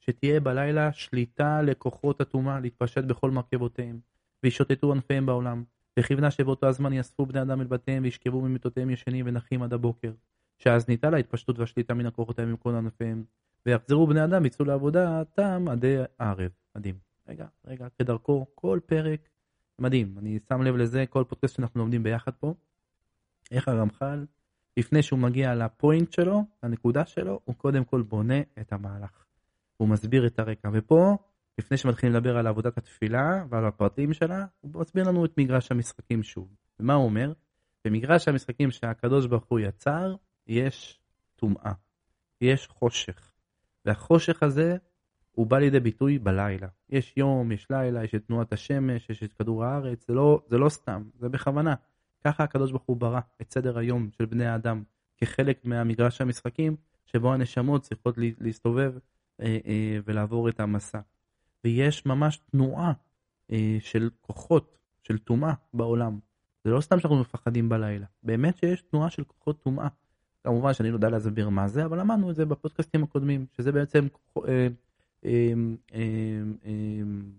שתהיה 0.00 0.40
בלילה 0.40 0.92
שליטה 0.92 1.62
לכוחות 1.62 2.20
הטומאה 2.20 2.60
להתפשט 2.60 3.04
בכל 3.04 3.30
מרכבותיהם, 3.30 4.00
וישוטטו 4.42 4.92
ענפיהם 4.92 5.26
בעולם, 5.26 5.64
וכיוונה 5.98 6.30
שבאותו 6.30 6.66
הזמן 6.66 6.92
יאספו 6.92 7.26
בני 7.26 7.42
אדם 7.42 7.60
אל 7.60 7.66
בתיהם 7.66 8.02
וישכבו 8.02 8.40
ממיטותיהם 8.40 8.90
ישנים 8.90 9.26
ונחים 9.28 9.62
עד 9.62 9.72
הבוקר, 9.72 10.12
שאז 10.58 10.88
ניתה 10.88 11.10
להתפשטות 11.10 11.58
והשליטה 11.58 11.94
מן 11.94 12.06
הכוחותיהם 12.06 12.50
ממקום 12.50 12.74
ענפיהם, 12.74 13.24
ויחזרו 13.66 14.06
בני 14.06 14.24
אדם 14.24 14.46
יצאו 14.46 14.64
לעבודתם 14.64 15.68
עדי 15.68 15.96
הערב. 16.18 16.50
מדהים. 16.76 17.11
רגע, 17.28 17.46
רגע, 17.64 17.86
כדרכו, 17.98 18.46
כל 18.54 18.80
פרק, 18.86 19.28
מדהים. 19.78 20.14
אני 20.18 20.38
שם 20.48 20.62
לב 20.62 20.76
לזה, 20.76 21.04
כל 21.10 21.24
פודקאסט 21.28 21.56
שאנחנו 21.56 21.80
לומדים 21.80 22.02
ביחד 22.02 22.32
פה, 22.32 22.54
איך 23.50 23.68
הרמח"ל, 23.68 24.26
לפני 24.76 25.02
שהוא 25.02 25.18
מגיע 25.18 25.54
לפוינט 25.54 26.12
שלו, 26.12 26.42
לנקודה 26.62 27.06
שלו, 27.06 27.40
הוא 27.44 27.54
קודם 27.54 27.84
כל 27.84 28.02
בונה 28.02 28.40
את 28.60 28.72
המהלך. 28.72 29.24
הוא 29.76 29.88
מסביר 29.88 30.26
את 30.26 30.38
הרקע. 30.38 30.68
ופה, 30.72 31.16
לפני 31.58 31.76
שמתחילים 31.76 32.14
לדבר 32.14 32.36
על 32.36 32.46
עבודת 32.46 32.78
התפילה 32.78 33.44
ועל 33.48 33.66
הפרטים 33.66 34.12
שלה, 34.12 34.44
הוא 34.60 34.80
מסביר 34.80 35.04
לנו 35.08 35.24
את 35.24 35.38
מגרש 35.38 35.70
המשחקים 35.70 36.22
שוב. 36.22 36.48
ומה 36.80 36.94
הוא 36.94 37.04
אומר? 37.04 37.32
במגרש 37.84 38.28
המשחקים 38.28 38.70
שהקדוש 38.70 39.26
ברוך 39.26 39.44
הוא 39.48 39.60
יצר, 39.60 40.14
יש 40.46 41.00
טומאה, 41.36 41.72
יש 42.40 42.66
חושך. 42.66 43.32
והחושך 43.84 44.42
הזה, 44.42 44.76
הוא 45.32 45.46
בא 45.46 45.58
לידי 45.58 45.80
ביטוי 45.80 46.18
בלילה. 46.18 46.68
יש 46.90 47.14
יום, 47.16 47.52
יש 47.52 47.66
לילה, 47.70 48.04
יש 48.04 48.14
את 48.14 48.26
תנועת 48.26 48.52
השמש, 48.52 49.10
יש 49.10 49.22
את 49.22 49.32
כדור 49.32 49.64
הארץ, 49.64 50.06
זה 50.08 50.14
לא, 50.14 50.40
זה 50.48 50.58
לא 50.58 50.68
סתם, 50.68 51.02
זה 51.18 51.28
בכוונה. 51.28 51.74
ככה 52.24 52.44
הקדוש 52.44 52.70
ברוך 52.70 52.82
הוא 52.86 52.96
ברא 52.96 53.20
את 53.42 53.52
סדר 53.52 53.78
היום 53.78 54.10
של 54.18 54.24
בני 54.24 54.46
האדם 54.46 54.82
כחלק 55.16 55.64
מהמגרש 55.64 56.20
המשחקים, 56.20 56.76
שבו 57.06 57.32
הנשמות 57.32 57.82
צריכות 57.82 58.14
להסתובב 58.40 58.92
אה, 59.40 59.58
אה, 59.66 59.98
ולעבור 60.06 60.48
את 60.48 60.60
המסע. 60.60 61.00
ויש 61.64 62.06
ממש 62.06 62.40
תנועה 62.50 62.92
אה, 63.52 63.76
של 63.80 64.10
כוחות, 64.20 64.76
של 65.02 65.18
טומאה 65.18 65.52
בעולם. 65.74 66.18
זה 66.64 66.70
לא 66.70 66.80
סתם 66.80 67.00
שאנחנו 67.00 67.20
מפחדים 67.20 67.68
בלילה, 67.68 68.06
באמת 68.22 68.58
שיש 68.58 68.82
תנועה 68.82 69.10
של 69.10 69.24
כוחות 69.24 69.62
טומאה. 69.62 69.88
כמובן 70.44 70.74
שאני 70.74 70.90
לא 70.90 70.94
יודע 70.94 71.08
להסביר 71.08 71.48
מה 71.48 71.68
זה, 71.68 71.84
אבל 71.84 72.00
למדנו 72.00 72.30
את 72.30 72.36
זה 72.36 72.44
בפודקאסטים 72.44 73.02
הקודמים, 73.02 73.46
שזה 73.56 73.72
בעצם 73.72 74.06
אה, 74.48 74.68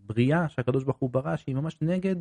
בריאה 0.05 0.49
שהקדוש 0.49 0.83
ברוך 0.83 0.97
הוא 0.97 1.09
ברא, 1.09 1.35
שהיא 1.35 1.55
ממש 1.55 1.77
נגד, 1.81 2.15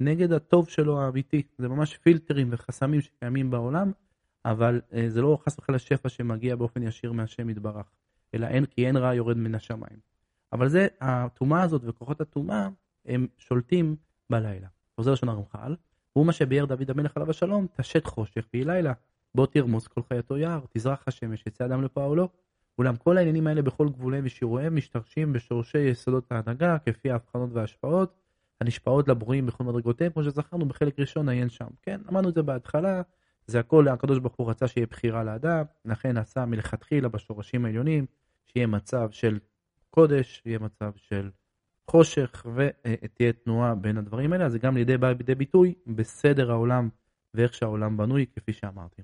נגד 0.00 0.32
הטוב 0.32 0.68
שלו 0.68 1.00
האמיתי. 1.00 1.42
זה 1.58 1.68
ממש 1.68 1.96
פילטרים 1.96 2.48
וחסמים 2.50 3.00
שקיימים 3.00 3.50
בעולם, 3.50 3.92
אבל 4.44 4.80
אה, 4.92 5.10
זה 5.10 5.22
לא 5.22 5.38
חס 5.44 5.58
וחלילה 5.58 5.78
שפע 5.78 6.08
שמגיע 6.08 6.56
באופן 6.56 6.82
ישיר 6.82 7.12
מהשם 7.12 7.50
יתברך. 7.50 7.90
אלא 8.34 8.46
אין 8.46 8.66
כי 8.66 8.86
אין 8.86 8.96
רע 8.96 9.14
יורד 9.14 9.36
מן 9.36 9.54
השמיים. 9.54 9.98
אבל 10.52 10.68
זה, 10.68 10.86
הטומאה 11.00 11.62
הזאת 11.62 11.82
וכוחות 11.84 12.20
הטומאה, 12.20 12.68
הם 13.06 13.26
שולטים 13.38 13.96
בלילה. 14.30 14.68
חוזר 14.96 15.12
לשון 15.12 15.28
הרמח"ל, 15.28 15.76
הוא 16.12 16.26
מה 16.26 16.32
שביאר 16.32 16.64
דוד 16.64 16.90
המלך 16.90 17.16
עליו 17.16 17.30
השלום, 17.30 17.66
תשת 17.76 18.06
חושך 18.06 18.46
ויהי 18.54 18.64
לילה. 18.64 18.92
בוא 19.34 19.46
תרמוס 19.46 19.86
כל 19.86 20.02
חייתו 20.08 20.36
יער, 20.36 20.60
תזרח 20.72 21.04
השמש, 21.06 21.46
יצא 21.46 21.64
אדם 21.64 21.82
לפועלו. 21.82 22.28
אולם 22.78 22.96
כל 22.96 23.18
העניינים 23.18 23.46
האלה 23.46 23.62
בכל 23.62 23.88
גבוליהם 23.88 24.24
ושיעוריהם 24.26 24.76
משתרשים 24.76 25.32
בשורשי 25.32 25.78
יסודות 25.78 26.32
ההנהגה, 26.32 26.76
כפי 26.78 27.10
ההבחנות 27.10 27.50
וההשפעות, 27.52 28.14
הנשפעות 28.60 29.08
לברואים 29.08 29.46
בכל 29.46 29.64
מדרגותיהם, 29.64 30.12
כמו 30.12 30.24
שזכרנו 30.24 30.66
בחלק 30.66 30.98
ראשון 30.98 31.28
עיין 31.28 31.48
שם. 31.48 31.66
כן, 31.82 32.00
אמרנו 32.10 32.28
את 32.28 32.34
זה 32.34 32.42
בהתחלה, 32.42 33.02
זה 33.46 33.60
הכל, 33.60 33.88
הקדוש 33.88 34.18
ברוך 34.18 34.34
הוא 34.36 34.50
רצה 34.50 34.68
שיהיה 34.68 34.86
בחירה 34.86 35.24
לאדם, 35.24 35.64
לכן 35.84 36.16
עשה 36.16 36.44
מלכתחילה 36.44 37.08
בשורשים 37.08 37.64
העליונים, 37.64 38.06
שיהיה 38.46 38.66
מצב 38.66 39.08
של 39.10 39.38
קודש, 39.90 40.42
יהיה 40.46 40.58
מצב 40.58 40.92
של 40.96 41.30
חושך, 41.90 42.46
ותהיה 42.54 43.32
תנועה 43.32 43.74
בין 43.74 43.98
הדברים 43.98 44.32
האלה, 44.32 44.46
אז 44.46 44.52
זה 44.52 44.58
גם 44.58 44.76
לידי 44.76 44.96
בא 44.96 45.08
לידי 45.08 45.34
ביטוי 45.34 45.74
בסדר 45.86 46.50
העולם 46.50 46.88
ואיך 47.34 47.54
שהעולם 47.54 47.96
בנוי, 47.96 48.26
כפי 48.36 48.52
שאמרתי. 48.52 49.02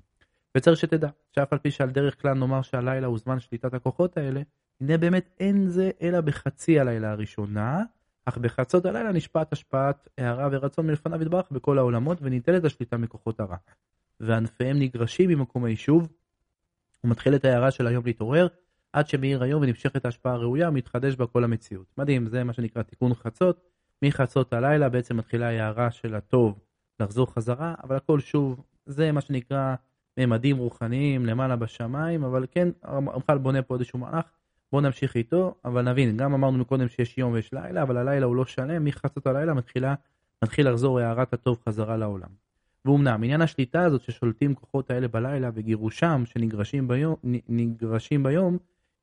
וצריך 0.57 0.79
שתדע, 0.79 1.09
שאף 1.31 1.53
על 1.53 1.59
פי 1.59 1.71
שעל 1.71 1.89
דרך 1.89 2.21
כלל 2.21 2.33
נאמר 2.33 2.61
שהלילה 2.61 3.07
הוא 3.07 3.17
זמן 3.17 3.39
שליטת 3.39 3.73
הכוחות 3.73 4.17
האלה, 4.17 4.41
הנה 4.81 4.97
באמת 4.97 5.29
אין 5.39 5.67
זה 5.67 5.91
אלא 6.01 6.21
בחצי 6.21 6.79
הלילה 6.79 7.11
הראשונה, 7.11 7.83
אך 8.25 8.37
בחצות 8.37 8.85
הלילה 8.85 9.11
נשפעת 9.11 9.53
השפעת 9.53 10.09
הערה 10.17 10.49
ורצון 10.51 10.87
מלפניו 10.87 11.21
יתברך 11.21 11.51
בכל 11.51 11.77
העולמות, 11.77 12.17
וניטלת 12.21 12.65
השליטה 12.65 12.97
מכוחות 12.97 13.39
הרע. 13.39 13.57
וענפיהם 14.19 14.79
נגרשים 14.79 15.29
ממקום 15.29 15.65
היישוב, 15.65 16.07
ומתחילת 17.03 17.45
ההערה 17.45 17.71
של 17.71 17.87
היום 17.87 18.05
להתעורר, 18.05 18.47
עד 18.93 19.07
שמאיר 19.07 19.43
היום 19.43 19.61
ונמשכת 19.63 20.05
ההשפעה 20.05 20.33
הראויה, 20.33 20.69
מתחדש 20.69 21.15
בה 21.15 21.27
כל 21.27 21.43
המציאות. 21.43 21.85
מדהים, 21.97 22.27
זה 22.27 22.43
מה 22.43 22.53
שנקרא 22.53 22.81
תיקון 22.81 23.13
חצות. 23.13 23.61
מחצות 24.01 24.53
הלילה 24.53 24.89
בעצם 24.89 25.17
מתחילה 25.17 25.47
ההערה 25.47 25.91
של 25.91 26.15
הטוב 26.15 26.59
לחזור 26.99 27.33
חזרה, 27.33 27.75
אבל 27.83 27.95
הכל 27.95 28.19
שוב, 28.19 28.63
זה 28.85 29.11
מה 29.11 29.21
שנקרא 29.21 29.75
ממדים 30.25 30.57
רוחניים 30.57 31.25
למעלה 31.25 31.55
בשמיים, 31.55 32.23
אבל 32.23 32.45
כן, 32.51 32.69
הרמח"ל 32.83 33.37
בונה 33.37 33.61
פה 33.61 33.75
איזשהו 33.75 33.99
מהלך, 33.99 34.25
בואו 34.71 34.81
נמשיך 34.81 35.15
איתו, 35.15 35.55
אבל 35.65 35.89
נבין, 35.89 36.17
גם 36.17 36.33
אמרנו 36.33 36.57
מקודם 36.57 36.87
שיש 36.87 37.17
יום 37.17 37.33
ויש 37.33 37.53
לילה, 37.53 37.81
אבל 37.81 37.97
הלילה 37.97 38.25
הוא 38.25 38.35
לא 38.35 38.45
שלם, 38.45 38.85
מחצות 38.85 39.27
הלילה 39.27 39.53
מתחילה, 39.53 39.95
מתחיל 40.43 40.69
לחזור 40.69 40.99
הערת 40.99 41.33
הטוב 41.33 41.59
חזרה 41.67 41.97
לעולם. 41.97 42.29
ואומנם 42.85 43.23
עניין 43.23 43.41
השליטה 43.41 43.83
הזאת 43.83 44.01
ששולטים 44.01 44.55
כוחות 44.55 44.91
האלה 44.91 45.07
בלילה 45.07 45.49
וגירושם 45.53 46.23
שנגרשים 46.25 46.87
ביום, 46.87 47.15
ביום 48.23 48.57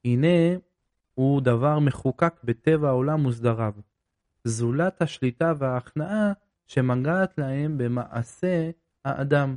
הנה 0.04 0.56
הוא 1.14 1.40
דבר 1.40 1.78
מחוקק 1.78 2.34
בטבע 2.44 2.88
העולם 2.88 3.26
וסדריו. 3.26 3.72
זולת 4.44 5.02
השליטה 5.02 5.52
וההכנעה 5.58 6.32
שמגעת 6.66 7.38
להם 7.38 7.78
במעשה 7.78 8.70
האדם. 9.04 9.56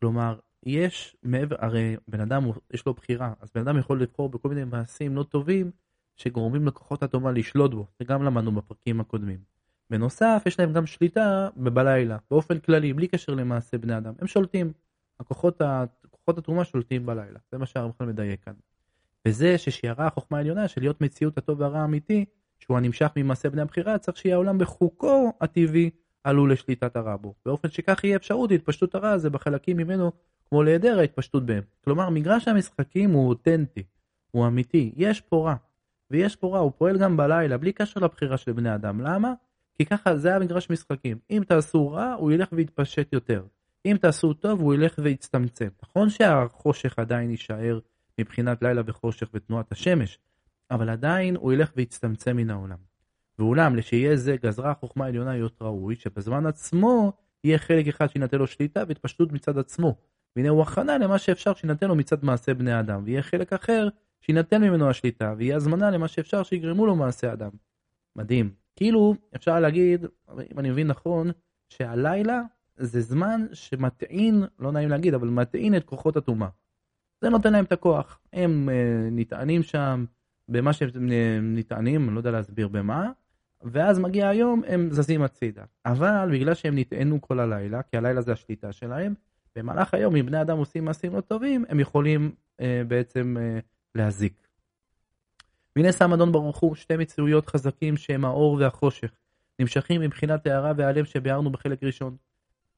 כלומר, 0.00 0.38
יש 0.66 1.16
מעבר, 1.22 1.56
הרי 1.58 1.96
בן 2.08 2.20
אדם 2.20 2.44
יש 2.72 2.86
לו 2.86 2.94
בחירה, 2.94 3.32
אז 3.40 3.50
בן 3.54 3.60
אדם 3.60 3.78
יכול 3.78 4.02
לבחור 4.02 4.28
בכל 4.28 4.48
מיני 4.48 4.64
מעשים 4.64 5.16
לא 5.16 5.22
טובים 5.22 5.70
שגורמים 6.16 6.66
לכוחות 6.66 7.02
הטובה 7.02 7.32
לשלוט 7.32 7.74
בו, 7.74 7.86
זה 7.98 8.04
גם 8.04 8.22
למדנו 8.22 8.52
בפרקים 8.52 9.00
הקודמים. 9.00 9.38
בנוסף, 9.90 10.42
יש 10.46 10.58
להם 10.60 10.72
גם 10.72 10.86
שליטה 10.86 11.48
בלילה, 11.56 12.16
באופן 12.30 12.58
כללי, 12.58 12.92
בלי 12.92 13.08
קשר 13.08 13.34
למעשה 13.34 13.78
בני 13.78 13.96
אדם. 13.96 14.12
הם 14.18 14.26
שולטים. 14.26 14.72
הכוחות 15.20 15.62
כוחות 16.10 16.38
התרומה 16.38 16.64
שולטים 16.64 17.06
בלילה. 17.06 17.38
זה 17.52 17.58
מה 17.58 17.66
שהרמח"ל 17.66 18.04
מדייק 18.04 18.44
כאן. 18.44 18.52
וזה 19.28 19.58
ששיערה 19.58 20.06
החוכמה 20.06 20.38
העליונה 20.38 20.68
של 20.68 20.80
להיות 20.80 21.00
מציאות 21.00 21.38
הטוב 21.38 21.60
והרע 21.60 21.78
האמיתי, 21.78 22.24
שהוא 22.58 22.76
הנמשך 22.76 23.10
ממעשה 23.16 23.50
בני 23.50 23.62
הבחירה, 23.62 23.98
צריך 23.98 24.16
שיהיה 24.16 24.34
העולם 24.34 24.58
בחוקו 24.58 25.32
הטבעי 25.40 25.90
עלול 26.24 26.52
לשליטת 26.52 26.96
הרע 26.96 27.16
בו. 27.16 27.34
באופן 27.46 27.70
שכך 27.70 28.04
יהיה 28.04 28.16
אפשרות 28.16 28.50
להתפשטות 28.50 28.94
הרע 28.94 29.10
הזה 29.10 29.30
בחלקים 29.30 29.76
ממנו, 29.76 30.12
כמו 30.48 30.62
להיעדר 30.62 30.98
ההתפשטות 30.98 31.46
בהם. 31.46 31.62
כלומר, 31.84 32.10
מגרש 32.10 32.48
המשחקים 32.48 33.10
הוא 33.10 33.28
אותנטי, 33.28 33.82
הוא 34.30 34.46
אמיתי, 34.46 34.92
יש 34.96 35.20
פה 35.20 35.44
רע. 35.46 35.54
ויש 36.10 36.36
פה 36.36 36.48
רע, 36.48 36.58
הוא 36.58 36.72
פועל 36.78 36.98
גם 36.98 37.16
בלילה, 37.16 37.58
בלי 37.58 37.72
קשר 37.72 38.00
לבחירה 38.00 38.36
של 38.36 38.52
בני 38.52 38.74
אדם. 38.74 39.00
למה? 39.00 39.32
כי 39.74 39.84
ככה 39.84 40.16
זה 40.16 40.36
המגרש 40.36 40.70
משחקים. 40.70 41.18
אם 41.30 41.42
תעשו 41.48 41.90
רע, 41.90 42.12
הוא 42.12 42.32
ילך 42.32 42.48
ויתפשט 42.52 43.12
יותר. 43.12 43.44
אם 43.86 43.96
תעשו 44.00 44.34
טוב, 44.34 44.60
הוא 44.60 44.74
ילך 44.74 44.94
ויצטמצם. 44.98 45.68
נכון 45.82 46.10
שהחושך 46.10 46.98
עדיין 46.98 47.30
יישאר 47.30 47.78
מבחינת 48.20 48.62
לילה 48.62 48.82
וחושך 48.86 49.28
ותנועת 49.34 49.72
השמש, 49.72 50.18
אבל 50.70 50.90
עדיין 50.90 51.36
הוא 51.36 51.52
ילך 51.52 51.72
ויצטמצם 51.76 52.36
מן 52.36 52.50
העולם. 52.50 52.78
ואולם, 53.38 53.76
לשיהיה 53.76 54.16
זה 54.16 54.36
גזרה 54.42 54.70
החוכמה 54.70 55.04
העליונה 55.04 55.32
להיות 55.32 55.62
ראוי, 55.62 55.96
שבזמן 55.96 56.46
עצמו 56.46 57.12
יהיה 57.44 57.58
חלק 57.58 57.88
אחד 57.88 58.06
שיינתן 58.06 58.38
לו 58.38 58.46
שליטה 58.46 58.82
והתפשטות 58.88 59.32
מצד 59.32 59.58
עצמו. 59.58 59.94
והנה 60.36 60.48
הוא 60.48 60.62
הכנה 60.62 60.98
למה 60.98 61.18
שאפשר 61.18 61.54
שיינתן 61.54 61.88
לו 61.88 61.94
מצד 61.94 62.24
מעשה 62.24 62.54
בני 62.54 62.80
אדם, 62.80 63.02
ויהיה 63.04 63.22
חלק 63.22 63.52
אחר 63.52 63.88
שיינתן 64.20 64.62
ממנו 64.62 64.90
השליטה, 64.90 65.34
ויהיה 65.36 65.56
הזמנה 65.56 65.90
למה 65.90 66.08
שאפשר 66.08 66.42
שיגרמו 66.42 66.86
לו 66.86 66.96
מעשה 66.96 67.32
אדם. 67.32 67.50
מדהים. 68.16 68.50
כאילו, 68.76 69.14
אפשר 69.36 69.60
להגיד, 69.60 70.06
אם 70.52 70.58
אני 70.58 70.70
מבין 70.70 70.86
נכון, 70.86 71.30
שהלילה 71.68 72.42
זה 72.76 73.00
זמן 73.00 73.46
שמטעין, 73.52 74.44
לא 74.58 74.72
נעים 74.72 74.88
להגיד, 74.88 75.14
אבל 75.14 75.28
מטעין 75.28 75.76
את 75.76 75.84
כוחות 75.84 76.16
הטומאה. 76.16 76.48
זה 77.20 77.28
נותן 77.28 77.52
להם 77.52 77.64
את 77.64 77.72
הכוח. 77.72 78.20
הם 78.32 78.68
uh, 78.68 78.72
נטענים 79.12 79.62
שם 79.62 80.04
במה 80.48 80.72
שהם 80.72 81.56
נטענים, 81.56 82.06
אני 82.06 82.14
לא 82.14 82.20
יודע 82.20 82.30
להסביר 82.30 82.68
במה, 82.68 83.10
ואז 83.62 83.98
מגיע 83.98 84.28
היום, 84.28 84.62
הם 84.66 84.90
זזים 84.90 85.22
הצידה. 85.22 85.64
אבל 85.86 86.28
בגלל 86.32 86.54
שהם 86.54 86.78
נטענו 86.78 87.20
כל 87.20 87.40
הלילה, 87.40 87.82
כי 87.82 87.96
הלילה 87.96 88.20
זה 88.20 88.32
השליטה 88.32 88.72
שלהם, 88.72 89.14
במהלך 89.56 89.94
היום, 89.94 90.16
אם 90.16 90.26
בני 90.26 90.40
אדם 90.40 90.58
עושים 90.58 90.84
מעשים 90.84 91.16
לא 91.16 91.20
טובים, 91.20 91.64
הם 91.68 91.80
יכולים 91.80 92.32
uh, 92.56 92.64
בעצם 92.88 93.36
uh, 93.38 93.62
להזיק. 93.94 94.48
והנה 95.76 95.92
שם 95.92 96.12
אדון 96.12 96.32
ברוך 96.32 96.58
הוא 96.58 96.74
שתי 96.74 96.96
מציאויות 96.96 97.46
חזקים 97.46 97.96
שהם 97.96 98.24
האור 98.24 98.56
והחושך, 98.60 99.10
נמשכים 99.58 100.00
מבחינת 100.00 100.46
הערה 100.46 100.72
והלב 100.76 101.04
שביארנו 101.04 101.50
בחלק 101.50 101.82
ראשון. 101.82 102.16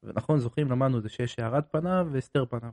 ונכון, 0.03 0.39
זוכרים, 0.39 0.71
למדנו 0.71 0.97
את 0.97 1.03
זה 1.03 1.09
שיש 1.09 1.39
הערת 1.39 1.71
פניו 1.71 2.07
והסתר 2.11 2.45
פניו. 2.45 2.71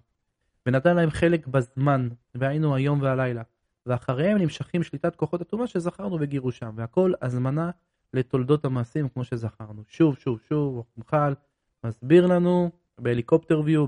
ונתן 0.67 0.97
להם 0.97 1.11
חלק 1.11 1.47
בזמן, 1.47 2.09
והיינו 2.35 2.75
היום 2.75 3.03
והלילה. 3.03 3.43
ואחריהם 3.87 4.39
נמשכים 4.39 4.83
שליטת 4.83 5.17
כוחות 5.17 5.41
הטומאה 5.41 5.67
שזכרנו 5.67 6.19
בגירושם, 6.19 6.71
והכל 6.77 7.13
הזמנה 7.23 7.71
לתולדות 8.15 8.65
המעשים 8.65 9.09
כמו 9.09 9.25
שזכרנו. 9.25 9.83
שוב, 9.89 10.17
שוב, 10.19 10.41
שוב, 10.49 10.85
רמח"ל 10.99 11.35
מסביר 11.85 12.27
לנו 12.27 12.71
בהליקופטר 13.01 13.61
ויו, 13.65 13.87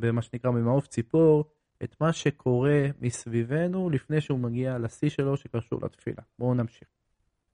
במה 0.00 0.22
שנקרא 0.22 0.50
ממעוף 0.50 0.86
ציפור, 0.86 1.44
את 1.84 1.96
מה 2.00 2.12
שקורה 2.12 2.86
מסביבנו 3.00 3.90
לפני 3.90 4.20
שהוא 4.20 4.38
מגיע 4.38 4.78
לשיא 4.78 5.10
שלו 5.10 5.36
שקשור 5.36 5.80
לתפילה. 5.82 6.22
בואו 6.38 6.54
נמשיך. 6.54 6.88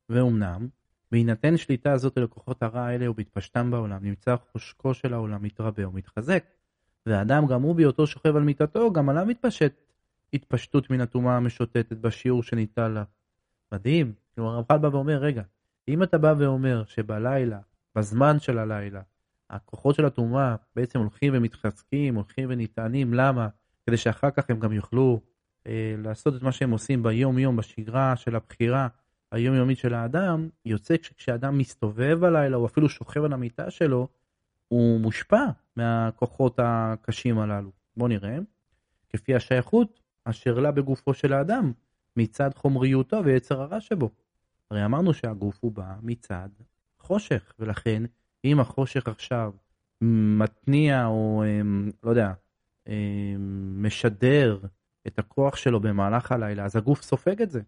ואומנם, 0.09 0.69
בהינתן 1.13 1.57
שליטה 1.57 1.93
הזאת 1.93 2.17
ללקוחות 2.19 2.63
הרע 2.63 2.81
האלה 2.81 3.11
ובהתפשטם 3.11 3.71
בעולם, 3.71 3.99
נמצא 4.05 4.37
חושקו 4.53 4.95
של 4.95 5.15
העולם 5.15 5.43
מתרבה 5.43 5.89
ומתחזק. 5.89 6.45
והאדם 7.07 7.47
גם 7.47 7.63
הוא 7.63 7.75
בהיותו 7.77 8.07
שוכב 8.07 8.37
על 8.37 8.43
מיטתו, 8.43 8.93
גם 8.93 9.09
עליו 9.09 9.27
מתפשט 9.27 9.73
התפשטות 10.33 10.91
מן 10.91 11.01
הטומאה 11.01 11.37
המשוטטת 11.37 11.97
בשיעור 11.97 12.43
שניתן 12.43 12.93
לה. 12.93 13.05
מדהים. 13.73 14.13
כלומר, 14.35 14.51
הרמח"ל 14.51 14.79
בא 14.79 14.89
ואומר, 14.93 15.19
רגע, 15.19 15.43
אם 15.89 16.03
אתה 16.03 16.19
בא 16.19 16.35
ואומר 16.39 16.85
שבלילה, 16.85 17.59
בזמן 17.95 18.39
של 18.41 18.59
הלילה, 18.59 19.03
הכוחות 19.51 19.95
של 19.95 20.05
הטומאה 20.05 20.57
בעצם 20.77 20.99
הולכים 20.99 21.33
ומתחזקים, 21.37 22.15
הולכים 22.15 22.49
ונטענים, 22.51 23.15
למה? 23.15 23.49
כדי 23.87 23.97
שאחר 23.97 24.31
כך 24.31 24.51
הם 24.51 24.61
גם 24.61 24.73
יוכלו 24.73 25.21
אה, 25.67 25.95
לעשות 25.99 26.37
את 26.37 26.43
מה 26.43 26.53
שהם 26.53 26.71
עושים 26.71 27.03
ביום-יום, 27.03 27.57
בשגרה 27.57 28.17
של 28.17 28.37
הבחירה 28.37 28.89
היומיומית 29.33 29.79
של 29.79 29.95
האדם, 29.95 30.49
יוצא 30.65 30.95
שכשאדם 31.03 31.59
מסתובב 31.59 32.19
בלילה, 32.21 32.57
או 32.57 32.67
אפילו 32.67 32.89
שוכב 32.89 33.25
על 33.25 33.33
המיטה 33.33 33.71
שלו, 33.71 34.09
הוא 34.69 35.01
מושפע 35.01 35.45
מהכוחות 35.77 36.59
הקשים 36.63 37.39
הללו. 37.39 37.71
בואו 37.97 38.09
נראה. 38.09 38.39
כפי 39.09 39.35
השייכות 39.35 40.01
אשר 40.25 40.61
לה 40.61 40.71
בגופו 40.71 41.15
של 41.15 41.33
האדם, 41.33 41.73
מצד 42.17 42.51
חומריותו 42.55 43.25
ויצר 43.25 43.61
הרע 43.61 43.81
שבו. 43.81 44.11
הרי 44.71 44.85
אמרנו 44.85 45.15
שהגוף 45.15 45.59
הוא 45.61 45.73
בא 45.73 45.95
מצד 46.03 46.49
חושך, 46.99 47.53
ולכן 47.59 48.03
אם 48.47 48.61
החושך 48.61 49.09
עכשיו 49.09 49.53
מתניע 50.01 51.07
או 51.07 51.45
אמ, 51.47 51.91
לא 52.03 52.11
יודע, 52.11 52.33
אמ, 52.89 53.83
משדר 53.83 54.59
את 55.07 55.19
הכוח 55.19 55.57
שלו 55.57 55.81
במהלך 55.81 56.33
הלילה, 56.33 56.65
אז 56.65 56.77
הגוף 56.77 57.03
סופג 57.03 57.43
את 57.43 57.51
זה. 57.51 57.61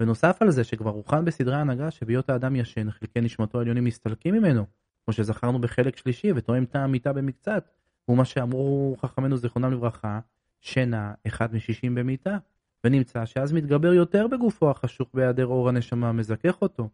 ונוסף 0.00 0.36
על 0.40 0.50
זה 0.50 0.64
שכבר 0.64 0.90
הוכן 0.90 1.24
בסדרי 1.24 1.54
ההנהגה 1.54 1.90
שבהיות 1.90 2.30
האדם 2.30 2.56
ישן, 2.56 2.90
חלקי 2.90 3.20
נשמתו 3.20 3.58
העליונים 3.58 3.84
מסתלקים 3.84 4.34
ממנו, 4.34 4.64
כמו 5.04 5.14
שזכרנו 5.14 5.58
בחלק 5.60 5.96
שלישי, 5.96 6.32
ותואם 6.32 6.64
טעם 6.64 6.92
מיתה 6.92 7.12
במקצת, 7.12 7.70
הוא 8.04 8.16
מה 8.16 8.24
שאמרו 8.24 8.96
חכמינו 9.00 9.36
זיכרונם 9.36 9.72
לברכה, 9.72 10.20
שינה 10.60 11.14
אחד 11.26 11.54
משישים 11.54 11.94
במיתה, 11.94 12.38
ונמצא 12.84 13.26
שאז 13.26 13.52
מתגבר 13.52 13.92
יותר 13.92 14.26
בגופו 14.26 14.70
החשוך 14.70 15.08
בהיעדר 15.14 15.46
אור 15.46 15.68
הנשמה 15.68 16.08
המזכך 16.08 16.62
אותו. 16.62 16.88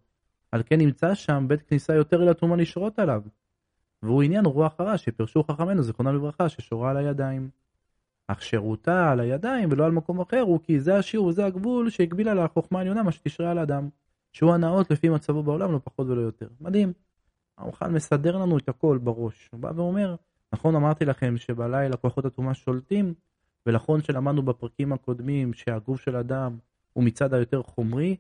על 0.53 0.63
כן 0.67 0.79
נמצא 0.79 1.15
שם 1.15 1.45
בית 1.49 1.63
כניסה 1.63 1.95
יותר 1.95 2.23
אל 2.23 2.29
התרומה 2.29 2.57
לשרות 2.57 2.99
עליו. 2.99 3.23
והוא 4.03 4.23
עניין 4.23 4.47
רוח 4.47 4.75
הרע 4.79 4.99
שפרשו 4.99 5.43
חכמינו 5.43 5.83
זיכרונם 5.83 6.15
לברכה 6.15 6.49
ששורה 6.49 6.91
על 6.91 6.97
הידיים. 6.97 7.51
אך 8.27 8.43
שירותה 8.43 9.11
על 9.11 9.21
הידיים 9.21 9.69
ולא 9.73 9.87
על 9.87 9.93
מקום 9.93 10.21
אחר 10.21 10.41
הוא 10.41 10.61
כי 10.63 10.81
זה 10.81 10.97
השיעור 10.97 11.27
וזה 11.27 11.47
הגבול 11.47 11.91
שהגבילה 11.91 12.35
לה 12.35 12.45
החוכמה 12.45 12.79
העליונה 12.79 13.03
מה 13.03 13.13
שתשרה 13.13 13.51
על 13.51 13.59
האדם. 13.59 13.89
שהוא 14.33 14.55
הנאות 14.55 14.91
לפי 14.91 15.09
מצבו 15.09 15.43
בעולם 15.43 15.73
לא 15.73 15.81
פחות 15.85 16.07
ולא 16.07 16.21
יותר. 16.21 16.49
מדהים. 16.61 16.93
המוכן 17.59 17.93
מסדר 17.93 18.37
לנו 18.37 18.59
את 18.59 18.69
הכל 18.69 18.99
בראש. 18.99 19.49
הוא 19.53 19.61
בא 19.61 19.73
ואומר, 19.75 20.17
נכון 20.53 20.75
אמרתי 20.75 21.05
לכם 21.05 21.37
שבלילה 21.37 21.97
כוחות 21.97 22.25
הטומאה 22.25 22.55
שולטים, 22.55 23.15
ונכון 23.67 24.03
שלמדנו 24.03 24.43
בפרקים 24.43 24.93
הקודמים 24.93 25.53
שהגוף 25.53 26.01
של 26.01 26.17
אדם 26.17 26.59
הוא 26.93 27.05
מצד 27.05 27.35
היותר 27.35 27.63
חומרי, 27.63 28.17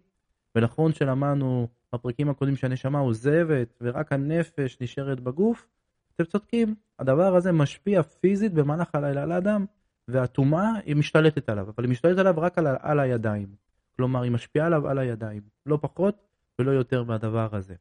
ונכון 0.54 0.92
שלמדנו 0.92 1.68
בפרקים 1.94 2.28
הקודמים 2.28 2.56
שהנשמה 2.56 2.98
עוזבת 2.98 3.78
ורק 3.80 4.12
הנפש 4.12 4.76
נשארת 4.80 5.20
בגוף, 5.20 5.66
אתם 6.14 6.24
צודקים, 6.24 6.74
הדבר 6.98 7.36
הזה 7.36 7.52
משפיע 7.52 8.02
פיזית 8.02 8.52
במהלך 8.54 8.94
הלילה 8.94 9.22
על 9.22 9.32
האדם, 9.32 9.64
והטומאה 10.08 10.70
היא 10.84 10.96
משתלטת 10.96 11.48
עליו, 11.48 11.68
אבל 11.68 11.84
היא 11.84 11.90
משתלטת 11.90 12.18
עליו 12.18 12.34
רק 12.36 12.58
על, 12.58 12.66
על 12.80 13.00
הידיים. 13.00 13.48
כלומר, 13.96 14.22
היא 14.22 14.32
משפיעה 14.32 14.66
עליו 14.66 14.88
על 14.88 14.98
הידיים, 14.98 15.42
לא 15.66 15.78
פחות 15.80 16.22
ולא 16.58 16.70
יותר 16.70 17.04
מהדבר 17.04 17.48
הזה. 17.52 17.74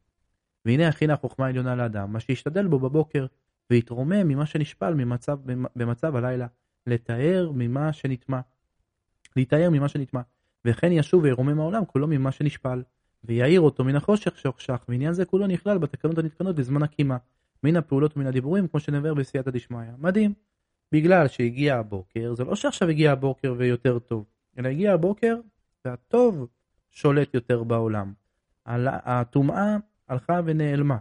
והנה 0.66 0.88
הכינה 0.88 1.14
החוכמה 1.14 1.46
העליונה 1.46 1.76
לאדם, 1.76 2.14
מה 2.14 2.20
שישתדל 2.20 2.68
בו 2.68 2.80
בבוקר, 2.80 3.26
ויתרומם 3.70 4.28
ממה 4.28 4.46
שנשפל 4.46 4.94
ממצב, 4.94 5.38
במצב 5.76 6.16
הלילה, 6.16 6.48
לתאר 6.88 7.52
ממה 7.54 7.94
שנטמע. 7.94 8.40
להתאר 9.36 9.70
ממה 9.70 9.88
שנטמע. 9.88 10.22
וכן 10.66 10.92
ישוב 10.92 11.24
וירומם 11.24 11.60
העולם 11.60 11.86
כולו 11.86 12.08
ממה 12.08 12.32
שנשפל. 12.32 12.84
ויעיר 13.24 13.62
אותו 13.62 13.84
מן 13.84 13.96
החושך 13.96 14.38
שהוחשך, 14.38 14.86
ועניין 14.90 15.14
זה 15.14 15.26
כולו 15.26 15.48
נכלל 15.48 15.78
בתקנות 15.78 16.18
הנתקנות 16.18 16.56
בזמן 16.56 16.84
הקימה. 16.84 17.18
מן 17.64 17.76
הפעולות 17.76 18.18
ומן 18.18 18.28
הדיבורים, 18.28 18.68
כמו 18.68 18.80
שנבהר 18.80 19.14
בסייעתא 19.14 19.52
דשמיא. 19.52 19.80
מדהים. 19.98 20.34
בגלל 20.92 21.28
שהגיע 21.28 21.76
הבוקר, 21.76 22.34
זה 22.34 22.44
לא 22.44 22.56
שעכשיו 22.56 22.90
הגיע 22.90 23.12
הבוקר 23.12 23.56
ויותר 23.58 24.00
טוב, 24.00 24.26
אלא 24.58 24.68
הגיע 24.68 24.94
הבוקר 24.94 25.36
והטוב 25.86 26.48
שולט 26.92 27.34
יותר 27.34 27.64
בעולם. 27.64 28.14
הטומאה 28.66 29.78
הלכה 30.08 30.40
ונעלמה. 30.46 30.98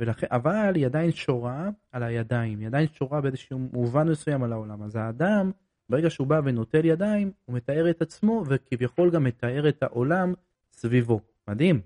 ולכן, 0.00 0.26
אבל 0.30 0.72
היא 0.74 0.86
עדיין 0.86 1.12
שורה 1.12 1.68
על 1.92 2.02
הידיים, 2.02 2.58
היא 2.58 2.66
עדיין 2.66 2.86
שורה 2.92 3.20
באיזשהו 3.20 3.58
מובן 3.58 4.08
מסוים 4.08 4.42
על 4.42 4.52
העולם. 4.52 4.82
אז 4.82 4.96
האדם, 4.96 5.50
ברגע 5.88 6.10
שהוא 6.10 6.26
בא 6.26 6.40
ונוטל 6.44 6.84
ידיים, 6.84 7.30
הוא 7.44 7.56
מתאר 7.56 7.90
את 7.90 8.02
עצמו 8.02 8.44
וכביכול 8.46 9.10
גם 9.10 9.24
מתאר 9.24 9.68
את 9.68 9.82
העולם 9.82 10.34
סביבו. 10.72 11.20
מדהים. 11.48 11.80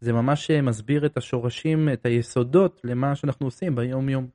זה 0.00 0.12
ממש 0.12 0.50
מסביר 0.50 1.06
את 1.06 1.16
השורשים, 1.16 1.88
את 1.92 2.06
היסודות 2.06 2.80
למה 2.84 3.14
שאנחנו 3.14 3.46
עושים 3.46 3.74
ביום 3.74 4.08
יום. 4.08 4.26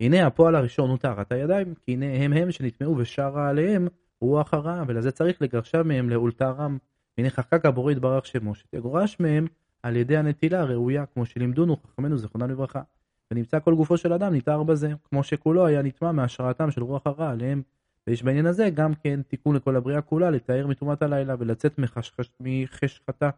הנה 0.00 0.26
הפועל 0.26 0.54
הראשון 0.54 0.90
הוא 0.90 0.98
טהרת 0.98 1.32
הידיים, 1.32 1.74
כי 1.74 1.92
הנה 1.92 2.06
הם 2.06 2.32
הם 2.32 2.50
שנטמעו 2.50 2.96
ושרה 2.98 3.48
עליהם 3.48 3.88
רוח 4.20 4.54
הרע, 4.54 4.82
ולזה 4.86 5.10
צריך 5.10 5.42
לגרשם 5.42 5.88
מהם 5.88 6.10
לאולתרם. 6.10 6.78
הנה 7.18 7.30
חקק 7.30 7.66
הבורא 7.66 7.92
יתברך 7.92 8.26
שמו, 8.26 8.54
שתגורש 8.54 9.16
מהם 9.20 9.46
על 9.82 9.96
ידי 9.96 10.16
הנטילה 10.16 10.60
הראויה, 10.60 11.06
כמו 11.06 11.26
שלימדונו 11.26 11.76
חכמינו 11.76 12.16
זיכרונם 12.16 12.50
לברכה. 12.50 12.82
ונמצא 13.30 13.60
כל 13.60 13.74
גופו 13.74 13.96
של 13.96 14.12
אדם 14.12 14.32
ניתר 14.32 14.62
בזה, 14.62 14.92
כמו 15.04 15.22
שכולו 15.22 15.66
היה 15.66 15.82
נטמע 15.82 16.12
מהשראתם 16.12 16.70
של 16.70 16.82
רוח 16.82 17.06
הרע 17.06 17.30
עליהם. 17.30 17.62
ויש 18.08 18.22
בעניין 18.22 18.46
הזה 18.46 18.70
גם 18.70 18.94
כן 18.94 19.20
תיקון 19.22 19.56
לכל 19.56 19.76
הבריאה 19.76 20.00
כולה, 20.00 20.30
לתאר 20.30 20.66
מטומאת 20.66 21.02
הלילה 21.02 21.34
ולצאת 21.38 21.78
מחשכתה. 22.40 23.30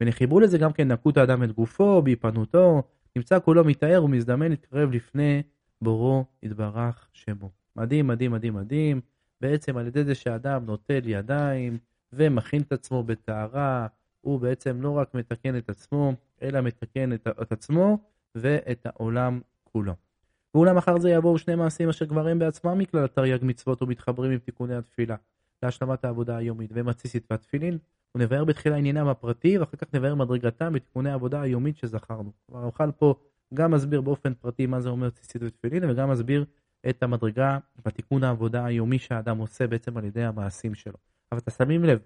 ונחברו 0.00 0.40
לזה 0.40 0.58
גם 0.58 0.72
כן 0.72 0.92
נקות 0.92 1.16
האדם 1.16 1.42
את 1.42 1.52
גופו, 1.52 2.02
בהיפנותו, 2.02 2.82
נמצא 3.16 3.38
כולו 3.40 3.64
מתאר 3.64 4.04
ומזדמן 4.04 4.48
להתקרב 4.50 4.90
לפני 4.90 5.42
בורו 5.82 6.24
יתברך 6.42 7.08
שמו. 7.12 7.50
מדהים, 7.76 8.06
מדהים, 8.06 8.32
מדהים, 8.32 8.54
מדהים. 8.54 9.00
בעצם 9.40 9.76
על 9.76 9.86
ידי 9.86 10.04
זה 10.04 10.14
שאדם 10.14 10.66
נוטל 10.66 11.00
ידיים 11.04 11.78
ומכין 12.12 12.62
את 12.62 12.72
עצמו 12.72 13.02
בטהרה, 13.02 13.86
הוא 14.20 14.40
בעצם 14.40 14.82
לא 14.82 14.90
רק 14.90 15.14
מתקן 15.14 15.56
את 15.58 15.70
עצמו, 15.70 16.12
אלא 16.42 16.60
מתקן 16.60 17.12
את, 17.12 17.28
את 17.42 17.52
עצמו 17.52 17.98
ואת 18.34 18.86
העולם 18.86 19.40
כולו. 19.64 20.09
ואולם 20.54 20.76
אחר 20.76 20.98
זה 20.98 21.10
יבואו 21.10 21.38
שני 21.38 21.54
מעשים 21.54 21.88
אשר 21.88 22.06
כבר 22.06 22.28
הם 22.28 22.38
בעצמם 22.38 22.78
מכלל 22.78 23.06
תרי"ג 23.06 23.38
מצוות 23.42 23.82
ומתחברים 23.82 24.30
עם 24.32 24.38
תיקוני 24.38 24.74
התפילה 24.74 25.16
להשלמת 25.62 26.04
העבודה 26.04 26.36
היומית 26.36 26.70
והם 26.72 26.88
הציסית 26.88 27.26
והתפילין, 27.30 27.78
ונבהר 28.14 28.44
בתחילה 28.44 28.76
עניינם 28.76 29.08
הפרטי 29.08 29.58
ואחר 29.58 29.76
כך 29.76 29.94
נבהר 29.94 30.14
מדרגתם 30.14 30.72
בתיקוני 30.72 31.10
העבודה 31.10 31.40
היומית 31.40 31.76
שזכרנו. 31.76 32.32
כלומר, 32.46 32.62
הרמח"ל 32.62 32.90
פה 32.90 33.14
גם 33.54 33.70
מסביר 33.70 34.00
באופן 34.00 34.34
פרטי 34.34 34.66
מה 34.66 34.80
זה 34.80 34.88
אומר 34.88 35.10
ציסית 35.10 35.42
ותפילין 35.42 35.90
וגם 35.90 36.10
מסביר 36.10 36.44
את 36.90 37.02
המדרגה 37.02 37.58
בתיקון 37.84 38.24
העבודה 38.24 38.64
היומי 38.64 38.98
שהאדם 38.98 39.38
עושה 39.38 39.66
בעצם 39.66 39.96
על 39.96 40.04
ידי 40.04 40.24
המעשים 40.24 40.74
שלו. 40.74 40.96
אבל 41.32 41.40
אתה 41.40 41.50
שמים 41.50 41.84
לב, 41.84 41.98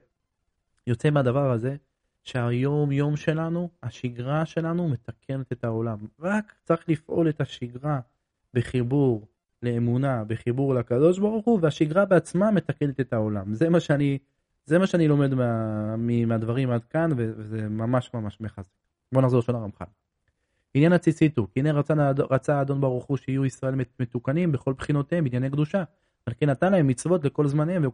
יוצא 0.86 1.10
מהדבר 1.10 1.50
הזה 1.50 1.76
שהיום 2.22 2.92
יום 2.92 3.16
שלנו, 3.16 3.70
השגרה 3.82 4.46
שלנו 4.46 4.88
מתקנת 4.88 5.52
את 5.52 5.64
העולם. 5.64 5.98
רק 6.20 6.54
צריך 6.64 6.88
לפעול 6.88 7.28
את 7.28 7.40
השגרה 7.40 8.00
בחיבור 8.54 9.26
לאמונה, 9.62 10.24
בחיבור 10.24 10.74
לקדוש 10.74 11.18
ברוך 11.18 11.44
הוא, 11.46 11.58
והשגרה 11.62 12.04
בעצמה 12.04 12.50
מתקנת 12.50 13.00
את 13.00 13.12
העולם. 13.12 13.54
זה 13.54 13.68
מה 13.68 13.80
שאני, 13.80 14.18
זה 14.66 14.78
מה 14.78 14.86
שאני 14.86 15.08
לומד 15.08 15.34
מה, 15.34 15.96
מהדברים 16.26 16.70
עד 16.70 16.84
כאן, 16.84 17.10
וזה 17.16 17.68
ממש 17.68 18.10
ממש 18.14 18.40
מחזק. 18.40 18.70
בואו 19.12 19.24
נחזור 19.24 19.38
לשון 19.38 19.54
הרמח"ל. 19.54 19.84
עניין 20.74 20.92
הציצית 20.92 21.38
הוא, 21.38 21.46
כי 21.52 21.60
הנה 21.60 21.72
רצה, 21.72 21.94
רצה 22.30 22.58
האדון 22.58 22.80
ברוך 22.80 23.04
הוא 23.04 23.16
שיהיו 23.16 23.44
ישראל 23.44 23.74
מתוקנים 24.00 24.52
בכל 24.52 24.72
בחינותיהם 24.72 25.24
בענייני 25.24 25.50
קדושה. 25.50 25.84
על 26.26 26.34
כן 26.36 26.50
נתן 26.50 26.72
להם 26.72 26.86
מצוות 26.86 27.24
לכל 27.24 27.46
זמניהם 27.46 27.84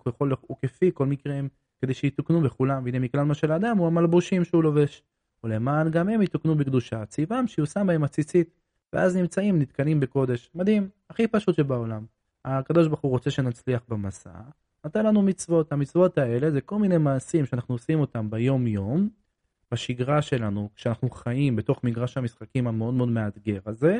וכפי 0.50 0.90
כל 0.94 1.06
מקריהם, 1.06 1.48
כדי 1.82 1.94
שיתוקנו 1.94 2.40
בכולם, 2.40 2.84
והנה 2.84 2.98
מכלל 2.98 3.22
מה 3.22 3.34
של 3.34 3.52
האדם 3.52 3.78
הוא 3.78 3.86
המלבושים 3.86 4.44
שהוא 4.44 4.62
לובש. 4.62 5.02
ולמען 5.44 5.90
גם 5.90 6.08
הם 6.08 6.22
יתוקנו 6.22 6.54
בקדושה, 6.54 7.06
ציוום 7.06 7.46
שיושם 7.46 7.86
בהם 7.86 8.04
הציצית, 8.04 8.59
ואז 8.92 9.16
נמצאים 9.16 9.58
נתקנים 9.58 10.00
בקודש. 10.00 10.50
מדהים, 10.54 10.88
הכי 11.10 11.26
פשוט 11.26 11.56
שבעולם. 11.56 12.04
הקדוש 12.44 12.86
ברוך 12.86 13.00
הוא 13.00 13.10
רוצה 13.10 13.30
שנצליח 13.30 13.82
במסע, 13.88 14.30
נתן 14.84 15.06
לנו 15.06 15.22
מצוות. 15.22 15.72
המצוות 15.72 16.18
האלה 16.18 16.50
זה 16.50 16.60
כל 16.60 16.78
מיני 16.78 16.98
מעשים 16.98 17.46
שאנחנו 17.46 17.74
עושים 17.74 18.00
אותם 18.00 18.30
ביום 18.30 18.66
יום, 18.66 19.08
בשגרה 19.72 20.22
שלנו, 20.22 20.70
כשאנחנו 20.74 21.10
חיים 21.10 21.56
בתוך 21.56 21.84
מגרש 21.84 22.16
המשחקים 22.16 22.66
המאוד 22.66 22.94
מאוד 22.94 23.08
מאתגר 23.08 23.60
הזה, 23.66 23.98